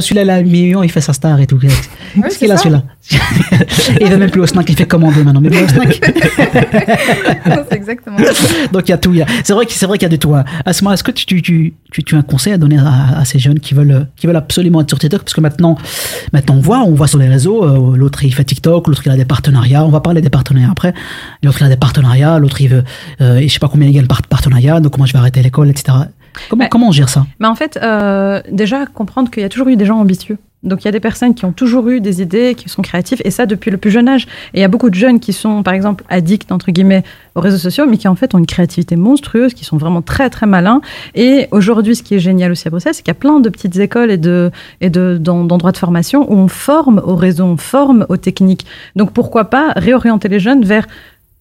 [0.00, 1.58] celui-là, il a un million, il fait sa star et tout.
[1.58, 2.82] Qu'est-ce qu'il a, celui-là?
[4.00, 5.40] Il va même plus au snack, il fait commander maintenant.
[5.40, 6.00] Mais plus au snack.
[7.70, 8.24] c'est exactement ça.
[8.72, 9.14] Donc il y a tout.
[9.14, 10.34] y a- C'est vrai, qu'il y a de tout.
[10.34, 10.44] hein.
[10.64, 13.24] Asma, est-ce que tu, tu, tu, tu, tu as un conseil à donner à, à
[13.24, 15.22] ces jeunes qui veulent, qui veulent absolument être sur TikTok?
[15.22, 15.76] Parce que maintenant,
[16.32, 19.10] maintenant on voit, on voit sur les réseaux, euh, l'autre il fait TikTok, l'autre il
[19.12, 19.84] a des partenariats.
[19.84, 20.92] On va parler des partenariats après.
[21.42, 22.84] L'autre il a des partenariats, l'autre il veut,
[23.20, 25.68] euh, je sais pas combien il gagne par partenariat, donc moi je vais arrêter l'école,
[25.70, 25.96] etc.
[26.50, 27.24] Comment, comment on gère ça?
[27.40, 30.36] Mais en fait, euh, déjà comprendre qu'il y a toujours eu des gens ambitieux.
[30.62, 33.20] Donc il y a des personnes qui ont toujours eu des idées, qui sont créatives,
[33.24, 34.26] et ça depuis le plus jeune âge.
[34.52, 37.04] Et il y a beaucoup de jeunes qui sont, par exemple, addicts, entre guillemets,
[37.34, 40.28] aux réseaux sociaux, mais qui en fait ont une créativité monstrueuse, qui sont vraiment très
[40.30, 40.80] très malins.
[41.14, 43.48] Et aujourd'hui, ce qui est génial aussi à Bruxelles, c'est qu'il y a plein de
[43.48, 44.50] petites écoles et de
[44.80, 48.66] et de d'en- d'endroits de formation où on forme aux réseaux, on forme aux techniques.
[48.96, 50.86] Donc pourquoi pas réorienter les jeunes vers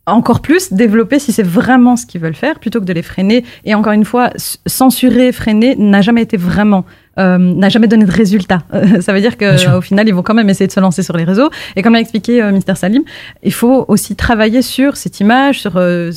[0.07, 3.43] encore plus développer si c'est vraiment ce qu'ils veulent faire plutôt que de les freiner.
[3.63, 4.29] Et encore une fois,
[4.67, 6.85] censurer, freiner n'a jamais été vraiment,
[7.19, 8.63] euh, n'a jamais donné de résultat.
[9.01, 11.23] Ça veut dire qu'au final, ils vont quand même essayer de se lancer sur les
[11.23, 11.49] réseaux.
[11.75, 13.03] Et comme l'a expliqué euh, Mister Salim,
[13.43, 16.11] il faut aussi travailler sur cette image, sur euh,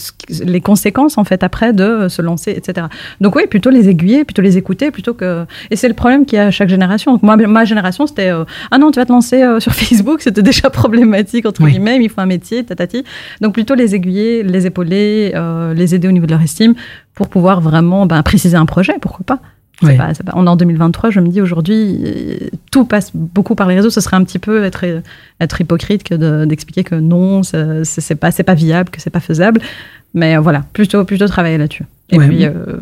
[0.45, 2.87] les conséquences en fait après de euh, se lancer, etc.
[3.21, 5.45] Donc oui, plutôt les aiguiller, plutôt les écouter, plutôt que.
[5.71, 7.13] Et c'est le problème qu'il y a à chaque génération.
[7.13, 10.23] Donc, moi, ma génération, c'était euh, ah non, tu vas te lancer euh, sur Facebook,
[10.23, 11.73] c'était déjà problématique entre Oui.
[11.73, 13.05] guillemets, il faut un métier, tatati.
[13.41, 16.75] Donc plutôt les aiguiller, les épauler, euh, les aider au niveau de leur estime
[17.15, 19.41] pour pouvoir vraiment ben, préciser un projet, pourquoi pas.
[19.81, 19.97] C'est Ouais.
[19.97, 22.37] pas- c'est pas- on est en 2023, je me dis aujourd'hui, euh,
[22.73, 23.91] tout passe beaucoup par les réseaux.
[23.91, 24.85] Ce serait un petit peu être,
[25.41, 29.61] être hypocrite que de- d'expliquer que non, c'est pas, pas viable, que c'est pas faisable.
[30.15, 31.85] Mais euh, voilà, plutôt, plutôt travailler là-dessus.
[32.11, 32.27] Et Ouais.
[32.29, 32.79] puis, euh,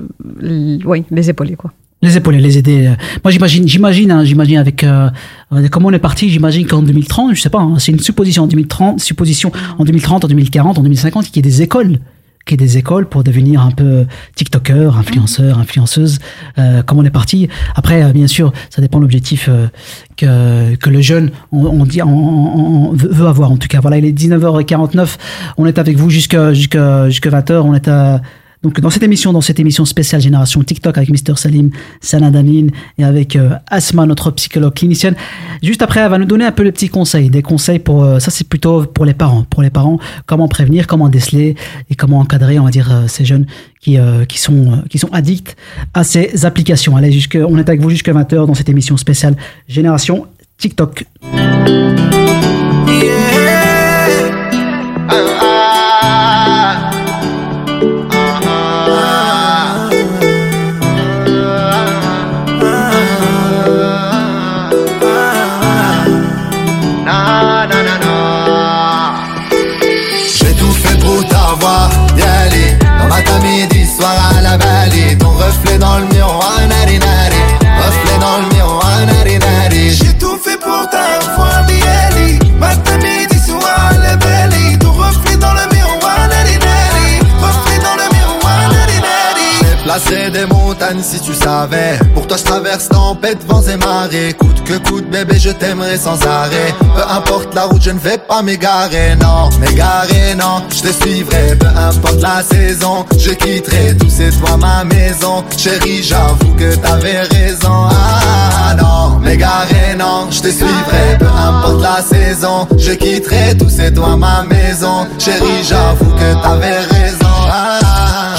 [0.84, 1.72] oui, les épauler, quoi.
[2.02, 2.86] Les épauler, les aider.
[2.86, 2.94] euh.
[3.24, 5.08] Moi, j'imagine, j'imagine, hein, j'imagine avec euh,
[5.52, 6.28] euh, comment on est parti.
[6.28, 10.24] J'imagine qu'en 2030, je sais pas, hein, c'est une supposition en 2030, supposition en 2030,
[10.24, 11.98] en 2040, en 2050, qu'il y ait des écoles,
[12.54, 16.20] des écoles pour devenir un peu TikToker, influenceur, influenceuse.
[16.58, 17.48] Euh, comme on est parti.
[17.74, 19.66] Après, euh, bien sûr, ça dépend de l'objectif euh,
[20.16, 23.50] que que le jeune on, on dit, on, on- veut avoir.
[23.50, 25.16] En tout cas, voilà, il est 19h49.
[25.58, 27.54] On est avec vous jusqu'à jusqu'à jusqu'à 20h.
[27.62, 28.20] On est à
[28.62, 32.70] donc dans cette émission, dans cette émission spéciale Génération TikTok avec Mr Salim, Sana Danine
[32.98, 35.14] et avec euh, Asma, notre psychologue clinicienne.
[35.62, 38.18] Juste après, elle va nous donner un peu les petits conseils, des conseils pour euh,
[38.18, 41.54] ça c'est plutôt pour les parents, pour les parents, comment prévenir, comment déceler
[41.90, 43.46] et comment encadrer, on va dire euh, ces jeunes
[43.80, 43.98] qui
[44.28, 45.56] qui sont qui sont addicts
[45.94, 46.96] à ces applications.
[46.96, 49.36] Allez, jusque, on est avec vous jusqu'à 20h dans cette émission spéciale
[49.68, 50.26] Génération
[50.58, 51.04] TikTok.
[53.46, 53.65] Na,
[91.02, 91.98] si tu savais.
[92.14, 94.34] Pour toi je traverse tempête, vents et marées.
[94.38, 96.74] Coûte que coûte bébé je t'aimerai sans arrêt.
[96.78, 101.56] Peu importe la route je ne vais pas m'égarer Non, m'égarer non, je te suivrai
[101.58, 105.44] Peu importe la saison, je quitterai Tout c'est toi ma maison.
[105.56, 107.88] Chérie j'avoue que t'avais raison.
[107.90, 113.92] Ah non, m'égarer non, je te suivrai Peu importe la saison, je quitterai Tout c'est
[113.92, 115.06] toi ma maison.
[115.18, 117.26] Chérie j'avoue que t'avais raison.
[117.50, 118.35] Ah,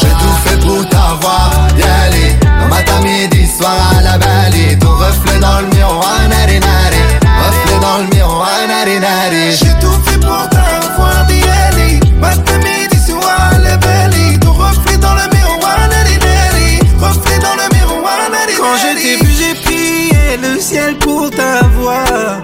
[1.77, 6.59] y aller Dans matin, midi, soir à la vallée Ton reflet dans le miroir, nari
[6.59, 7.03] nari
[7.43, 11.99] Reflet dans le miroir, nari nari J'ai tout fait pour t'avoir, Bieli.
[12.19, 14.39] Matin, midi, soir, la belly.
[14.39, 16.79] Ton reflet dans le miroir, nari, nari.
[16.99, 22.41] Reflet dans le miroir, nari, Quand je t'ai vu, j'ai prié le ciel pour t'avoir.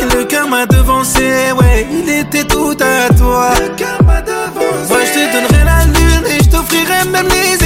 [0.00, 3.50] Et le cœur m'a devancé, ouais, il était tout à toi.
[3.60, 4.88] Le cœur m'a devancé.
[4.88, 7.65] Moi, je te donnerai la lune et je t'offrirai même les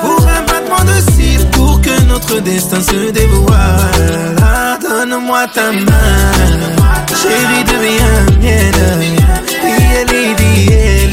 [0.00, 4.36] Pour un battement de cils, pour que notre destin se dévoile.
[4.80, 6.32] Donne-moi ta main,
[7.20, 9.16] chérie, deviens mienne.
[9.62, 11.03] Dieli, dieli.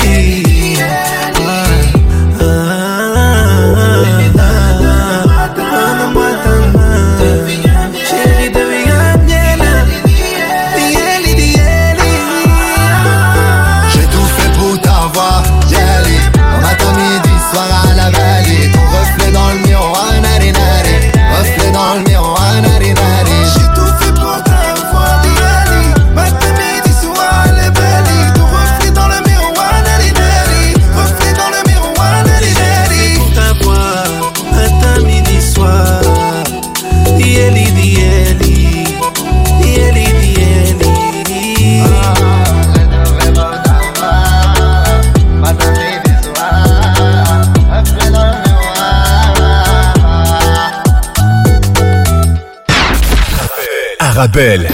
[54.21, 54.69] Arabelle.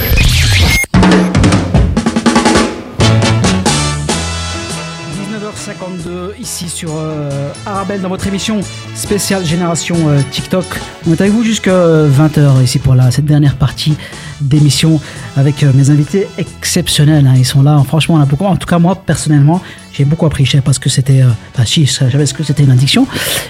[5.16, 8.60] 19h52 ici sur euh, Arabelle dans votre émission
[8.94, 10.66] spéciale Génération euh, TikTok.
[11.06, 13.96] On est avec vous jusqu'à 20h ici pour la, cette dernière partie
[14.42, 15.00] d'émission
[15.34, 17.26] avec euh, mes invités exceptionnels.
[17.26, 17.34] hein.
[17.36, 18.44] Ils sont là, franchement, on a beaucoup.
[18.44, 19.62] En tout cas, moi personnellement,
[19.98, 20.44] j'ai beaucoup appris.
[20.44, 21.22] Je sais pas ce que c'était.
[21.22, 23.06] euh, Enfin, si, je savais ce que c'était une addiction,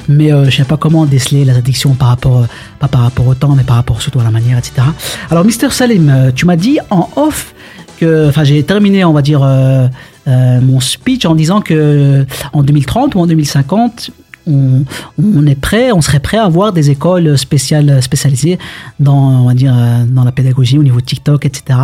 [0.08, 2.46] mais euh, je sais pas comment déceler les addictions par rapport, euh,
[2.78, 4.86] pas par rapport au temps, mais par rapport surtout à la manière, etc.
[5.30, 7.54] Alors, Mister Salim, tu m'as dit en off
[7.98, 9.46] que, enfin, j'ai terminé, on va dire,
[10.26, 14.10] mon speech en disant que en 2030 ou en 2050,
[14.48, 14.84] on,
[15.22, 18.58] on est prêt, on serait prêt à avoir des écoles spéciales, spécialisées
[19.00, 21.78] dans, on va dire, euh, dans la pédagogie au niveau de TikTok, etc.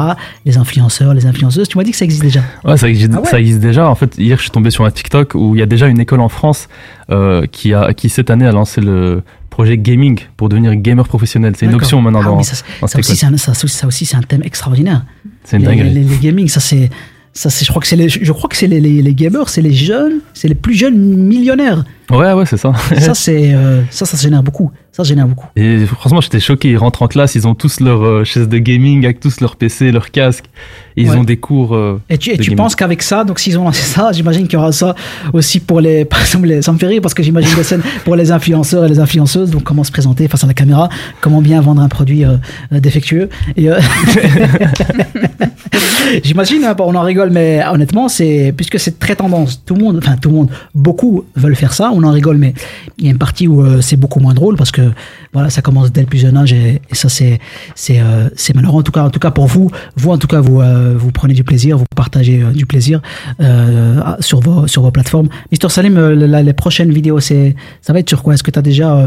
[0.44, 1.68] Les influenceurs, les influenceuses.
[1.68, 2.40] Tu m'as dit que ça existe déjà.
[2.64, 3.88] Ouais, ça existe, Ah ouais ça existe déjà.
[3.88, 6.00] En fait, hier, je suis tombé sur un TikTok où il y a déjà une
[6.00, 6.68] école en France
[7.10, 11.54] euh, qui, a, qui, cette année, a lancé le projet gaming pour devenir gamer professionnel.
[11.56, 14.16] C'est une option maintenant Ah dans, ça, dans ça aussi, un, ça, ça aussi, c'est
[14.16, 15.04] un thème extraordinaire.
[15.44, 15.90] C'est une Les- dinguerie.
[15.90, 16.90] Les, les gaming, ça c'est.
[17.36, 19.48] Ça, c'est, je crois que c'est les, je crois que c'est les, les, les gamers,
[19.48, 21.84] c'est les jeunes, c'est les plus jeunes millionnaires.
[22.10, 22.72] Ouais, ouais, c'est ça.
[23.00, 24.70] ça, c'est, euh, ça, ça génère beaucoup.
[24.96, 25.48] Ça génère beaucoup.
[25.56, 26.70] Et franchement, j'étais choqué.
[26.70, 29.56] Ils rentrent en classe, ils ont tous leur euh, chaise de gaming avec tous leurs
[29.56, 30.44] PC, leurs casques.
[30.96, 31.16] Et ils Ouais.
[31.16, 31.74] ont des cours.
[31.74, 34.56] euh, Et tu, et penses qu'avec ça, donc s'ils ont lancé ça, j'imagine qu'il y
[34.56, 34.94] aura ça
[35.32, 37.82] aussi pour les, par exemple, les, ça me fait rire parce que j'imagine des scènes
[38.04, 40.88] pour les influenceurs et les influenceuses, donc comment se présenter face à la caméra,
[41.20, 42.36] comment bien vendre un produit euh,
[42.72, 43.28] euh, défectueux?
[43.56, 43.68] Et
[46.22, 49.64] j'imagine, hein, on en rigole, mais honnêtement, c'est puisque c'est très tendance.
[49.64, 51.90] Tout le monde, enfin tout le monde, beaucoup veulent faire ça.
[51.92, 52.54] On en rigole, mais
[52.98, 54.83] il y a une partie où c'est beaucoup moins drôle parce que
[55.32, 57.40] voilà, ça commence dès le plus jeune âge et, et ça c'est
[57.74, 58.80] c'est euh, c'est malheureux.
[58.80, 61.10] En tout cas, en tout cas pour vous, vous en tout cas vous euh, vous
[61.12, 63.00] prenez du plaisir, vous partagez euh, du plaisir
[63.40, 65.28] euh, sur vos sur vos plateformes.
[65.50, 68.34] Mister Salim, euh, la- les prochaines vidéos, c'est ça va être sur quoi?
[68.34, 69.06] Est-ce que tu as déjà euh,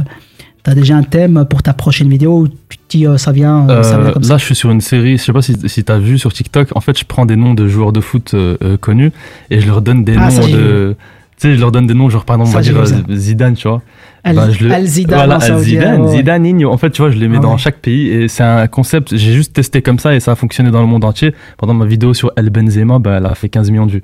[0.63, 3.69] T'as déjà un thème pour ta prochaine vidéo ou tu te dis euh, ça vient,
[3.69, 4.33] euh, ça Euh, vient comme ça?
[4.33, 6.33] là, je suis sur une série, je sais pas si, si tu as vu sur
[6.33, 9.13] TikTok, en fait, je prends des noms de joueurs de foot euh, euh, connus
[9.49, 10.95] et je leur donne des Ah, noms de.
[11.39, 13.15] Tu sais, je leur donne des noms, genre par exemple, Ça, on va dire euh,
[13.15, 13.81] Zidane, tu vois.
[14.23, 16.15] Al- Ben, je le- Al Zidane Voilà, Al Zidane, ouais, ouais.
[16.17, 16.71] Zidane, Nino.
[16.71, 17.57] En fait, tu vois, je les mets Ah dans ouais.
[17.59, 20.71] chaque pays et c'est un concept, j'ai juste testé comme ça et ça a fonctionné
[20.71, 21.35] dans le monde entier.
[21.57, 24.03] Pendant ma vidéo sur El Benzema, ben, elle a fait 15 millions de vues.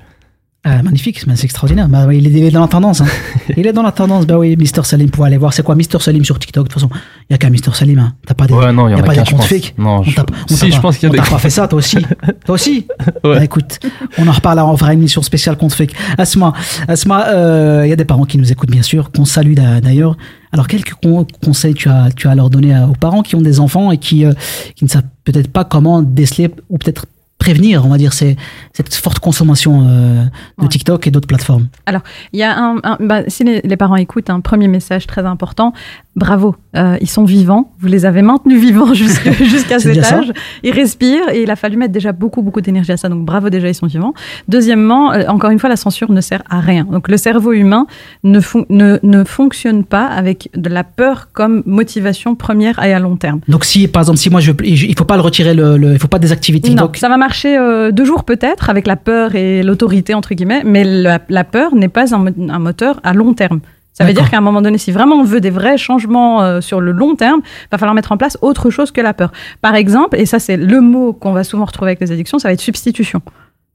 [0.66, 1.90] Ah, magnifique, c'est extraordinaire.
[1.90, 3.02] Bah, oui, il, est, dans la tendance.
[3.02, 3.06] hein.
[3.58, 4.26] il est dans la tendance.
[4.26, 5.52] Bah oui, Mister Salim, pour aller voir.
[5.54, 6.64] C'est quoi Mister Salim sur TikTok?
[6.68, 8.00] De toute façon, il n'y a qu'un Mister Salim.
[8.00, 8.14] Hein.
[8.26, 9.74] T'as pas des, Ouais, non, y en a pas des comptes fake?
[9.78, 11.50] Non, On je- on Si, je pense qu'il y a on des t'a pas fait
[11.50, 11.98] ça, toi aussi.
[12.46, 12.88] toi aussi?
[13.26, 13.36] Ouais.
[13.36, 13.78] Bah, écoute,
[14.18, 14.66] on en reparlera.
[14.72, 15.92] On fera une émission spéciale compte fake.
[16.18, 16.54] Asma,
[16.88, 19.82] Asma, euh, il y a des parents qui nous écoutent, bien sûr, qu'on salue d'a-
[19.82, 20.16] d'ailleurs.
[20.54, 23.42] Alors, quelques con- conseils tu as, tu as à leur donner aux parents qui ont
[23.42, 24.32] des enfants et qui, euh,
[24.78, 27.06] qui ne savent peut-être pas comment déceler ou peut-être
[27.44, 28.38] prévenir, on va dire, ces-
[28.74, 30.24] cette forte consommation euh,
[30.62, 33.78] de TikTok et d'autres plateformes Alors, il y a un, un- bah, si les, les
[33.78, 35.74] parents écoutent, un premier message très important.
[36.16, 37.72] Bravo, euh, ils sont vivants.
[37.80, 39.34] Vous les avez maintenus vivants jusqu'à
[39.80, 40.20] C'est cet ça.
[40.20, 40.32] âge.
[40.64, 43.10] Ils respirent et il a fallu mettre déjà beaucoup, beaucoup d'énergie à ça.
[43.10, 44.14] Donc, bravo, déjà, ils sont vivants.
[44.48, 46.86] Deuxièmement, euh, encore une fois, la censure ne sert à rien.
[46.86, 47.88] Donc, le cerveau humain
[48.24, 53.00] ne, fon- ne, ne fonctionne pas avec de la peur comme motivation première et à
[53.00, 53.40] long terme.
[53.48, 56.00] Donc si par exemple si moi je il faut pas le retirer le, le- il
[56.00, 56.98] faut pas désactiver Non, TikTok.
[56.98, 60.84] ça va marcher euh, deux jours peut-être avec la peur et l'autorité entre guillemets, mais
[60.84, 63.60] la, la peur n'est pas un, mo- un moteur à long terme.
[63.96, 66.62] Ça veut dire qu'à un moment donné, si vraiment on veut des vrais changements euh,
[66.62, 69.32] sur le long terme, il va falloir mettre en place autre chose que la peur.
[69.62, 72.48] Par exemple, et ça c'est le mot qu'on va souvent retrouver avec les addictions, ça
[72.48, 73.22] va être substitution.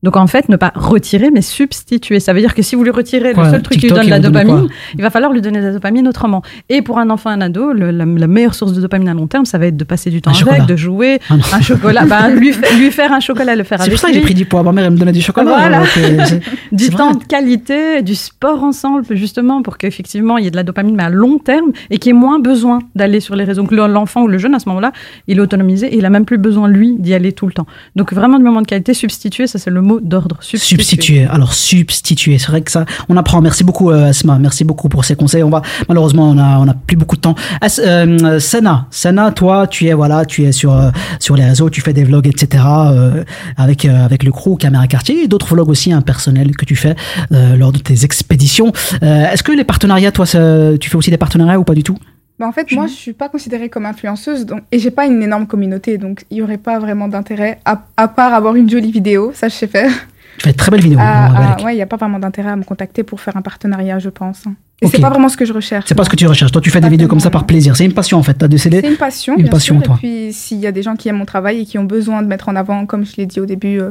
[0.05, 2.21] Donc en fait, ne pas retirer, mais substituer.
[2.21, 4.09] Ça veut dire que si vous lui retirez Quoi, le seul truc qui lui donne
[4.09, 6.43] la dopamine, il va falloir lui donner de la dopamine autrement.
[6.69, 9.27] Et pour un enfant, un ado, le- la, la meilleure source de dopamine à long
[9.27, 10.65] terme, ça va être de passer du temps Un avec, chocolat.
[10.67, 13.83] de jouer, Ah un chocolat, bah, lui, fa- lui faire un chocolat, le faire C'est
[13.89, 14.63] avec pour ça que j'ai pris du poids.
[14.63, 15.51] Ma mère elle me donnait du chocolat.
[15.51, 15.79] Voilà.
[15.81, 15.89] donc,
[16.27, 16.41] c'est-
[16.71, 17.21] du c'est temps vrai.
[17.21, 21.03] de qualité, du sport ensemble, justement, pour qu'effectivement il y ait de la dopamine, mais
[21.03, 23.63] à long terme, et qu'il y ait moins besoin d'aller sur les réseaux.
[23.63, 24.93] Donc l'enfant ou le jeune, à ce moment-là,
[25.27, 27.67] il est autonomisé et il a même plus besoin, lui, d'y aller tout le temps.
[27.97, 30.36] Donc vraiment, du moment de qualité, substituer, ça c'est le mot d'ordre.
[30.41, 31.24] Substituer.
[31.24, 33.41] Alors substituer, c'est vrai que ça, on apprend.
[33.41, 35.43] Merci beaucoup euh, Asma, merci beaucoup pour ces conseils.
[35.43, 37.34] On va malheureusement on a on a plus beaucoup de temps.
[37.61, 41.93] As, euh, toi tu es voilà, tu es sur euh, sur les réseaux, tu fais
[41.93, 42.64] des vlogs etc.
[42.66, 43.24] euh,
[43.57, 46.95] avec avec le crew Caméra Quartier et d'autres vlogs aussi un personnel que tu fais
[47.30, 48.72] lors de tes expéditions.
[49.03, 51.99] Est-ce que les partenariats, toi, tu fais aussi des partenariats ou pas du tout?
[52.39, 55.22] Bah, en fait, moi, je suis pas considérée comme influenceuse donc, et j'ai pas une
[55.22, 58.93] énorme communauté, donc il y aurait pas vraiment d'intérêt, à, à part avoir une jolie
[58.93, 59.91] vidéo, ça je sais faire.
[60.39, 61.01] Tu fais de très belles vidéos.
[61.03, 63.43] Ah, ah, ouais, il n'y a pas vraiment d'intérêt à me contacter pour faire un
[63.43, 64.47] partenariat, je pense.
[64.47, 64.55] hein.
[64.80, 64.93] Et Ok.
[64.95, 65.86] c'est pas vraiment ce que je recherche.
[65.89, 66.53] C'est pas ce que tu recherches.
[66.53, 67.74] Toi, tu fais des vidéos comme ça par plaisir.
[67.76, 68.34] C'est une passion en fait.
[68.34, 68.80] T'as décédé.
[68.80, 69.82] C'est une passion, Une bien passion, sûr.
[69.82, 69.97] toi.
[69.97, 72.22] Et puis, s'il y a des gens qui aiment mon travail et qui ont besoin
[72.22, 73.91] de mettre en avant, comme je l'ai dit au début, euh,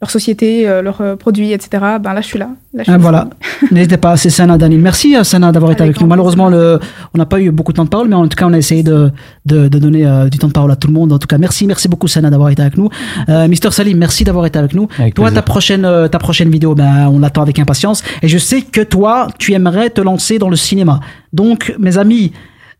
[0.00, 2.50] leur société, euh, leurs euh, produits, etc., ben là, je suis là.
[2.74, 3.30] Là, je suis Ah, voilà.
[3.70, 4.80] N'hésitez pas, c'est Sana Danil.
[4.80, 6.06] Merci euh, Sana d'avoir été avec nous.
[6.06, 6.78] Malheureusement, le,
[7.14, 8.58] on n'a pas eu beaucoup de temps de parole, mais en tout cas, on a
[8.58, 9.10] essayé de,
[9.46, 11.12] de, de donner euh, du temps de parole à tout le monde.
[11.12, 12.90] En tout cas, merci, merci beaucoup Sana d'avoir été avec nous.
[13.30, 14.86] Euh, Mister Salim, merci d'avoir été avec nous.
[14.98, 15.42] Avec toi, plaisir.
[15.42, 18.02] ta prochaine, euh, ta prochaine vidéo, ben, on l'attend avec impatience.
[18.20, 21.00] Et je sais que toi, tu aimerais te lancer dans le cinéma.
[21.32, 22.32] Donc, mes amis,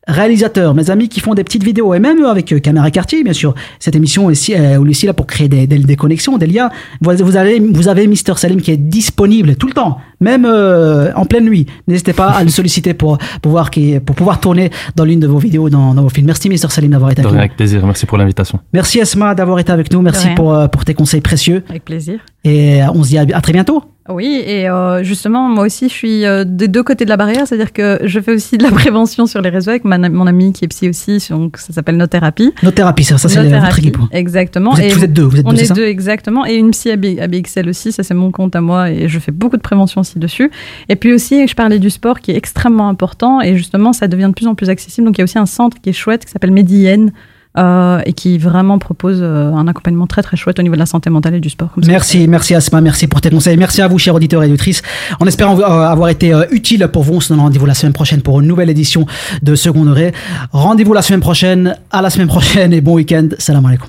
[0.07, 3.33] réalisateurs, mes amis qui font des petites vidéos, et même avec euh, Caméra Quartier, bien
[3.33, 3.55] sûr.
[3.79, 6.71] Cette émission est ici, euh, aussi là pour créer des, des, des connexions, des liens.
[7.01, 11.13] Vous, vous avez, vous avez Mister Salim qui est disponible tout le temps, même euh,
[11.15, 11.67] en pleine nuit.
[11.89, 15.27] N'hésitez pas à le solliciter pour, pour, voir qui, pour pouvoir tourner dans l'une de
[15.27, 16.27] vos vidéos, dans, dans vos films.
[16.27, 17.39] Merci Mister Salim d'avoir été avec nous.
[17.39, 17.85] avec plaisir.
[17.85, 18.61] Merci pour l'invitation.
[18.73, 20.03] Merci Esma d'avoir été avec nous.
[20.03, 21.65] Merci pour, euh, pour tes conseils précieux.
[21.69, 22.21] Avec plaisir.
[22.45, 23.83] Et euh, on se dit à, à très bientôt.
[24.09, 27.47] Oui, et euh, justement, moi aussi, je suis euh, des deux côtés de la barrière,
[27.47, 30.53] c'est-à-dire que je fais aussi de la prévention sur les réseaux avec ma- mon ami
[30.53, 32.53] qui est psy aussi, donc ça s'appelle No Therapy.
[32.63, 33.99] Nos thérapies, ça, ça c'est votre équipe.
[34.13, 34.73] Exactement.
[34.73, 36.47] Vous êtes- Et vous êtes deux, vous êtes on deux, est ça deux, exactement.
[36.47, 39.09] Et une psy à, B- à BXL aussi, ça c'est mon compte à moi et
[39.09, 40.51] je fais beaucoup de prévention aussi dessus.
[40.89, 44.29] Et puis aussi, je parlais du sport qui est extrêmement important et justement, ça devient
[44.29, 45.07] de plus en plus accessible.
[45.07, 47.13] Donc il y a aussi un centre qui est chouette qui s'appelle Medienne.
[47.59, 50.87] Euh, et qui vraiment propose euh, un accompagnement très très chouette au niveau de la
[50.87, 51.71] santé mentale et du sport.
[51.87, 53.57] Merci, merci Asma, merci pour tes conseils.
[53.57, 54.83] Merci à vous, chers auditeurs et auditrices.
[55.21, 58.23] En espérant euh, avoir été utile pour vous, on se donne rendez-vous la semaine prochaine
[58.23, 59.07] pour une nouvelle édition
[59.43, 60.13] de Second Degré.
[60.53, 61.77] Rendez-vous la semaine prochaine.
[61.91, 63.29] À la semaine prochaine et bon week-end.
[63.39, 63.89] Salam alaikum.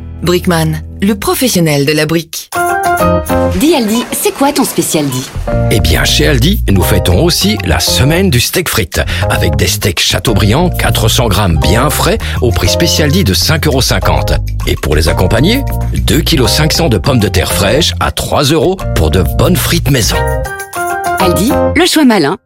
[0.21, 2.49] Brickman, le professionnel de la brique.
[3.59, 5.27] Dis Aldi, c'est quoi ton spécial dit
[5.71, 9.99] Eh bien, chez Aldi, nous fêtons aussi la semaine du steak frites, avec des steaks
[9.99, 14.37] Chateaubriand 400 grammes bien frais au prix spécial dit de 5,50€.
[14.67, 15.63] Et pour les accompagner,
[15.93, 19.89] 2 kg 500 de pommes de terre fraîches à 3 euros pour de bonnes frites
[19.89, 20.17] maison.
[21.19, 22.37] Aldi, le choix malin.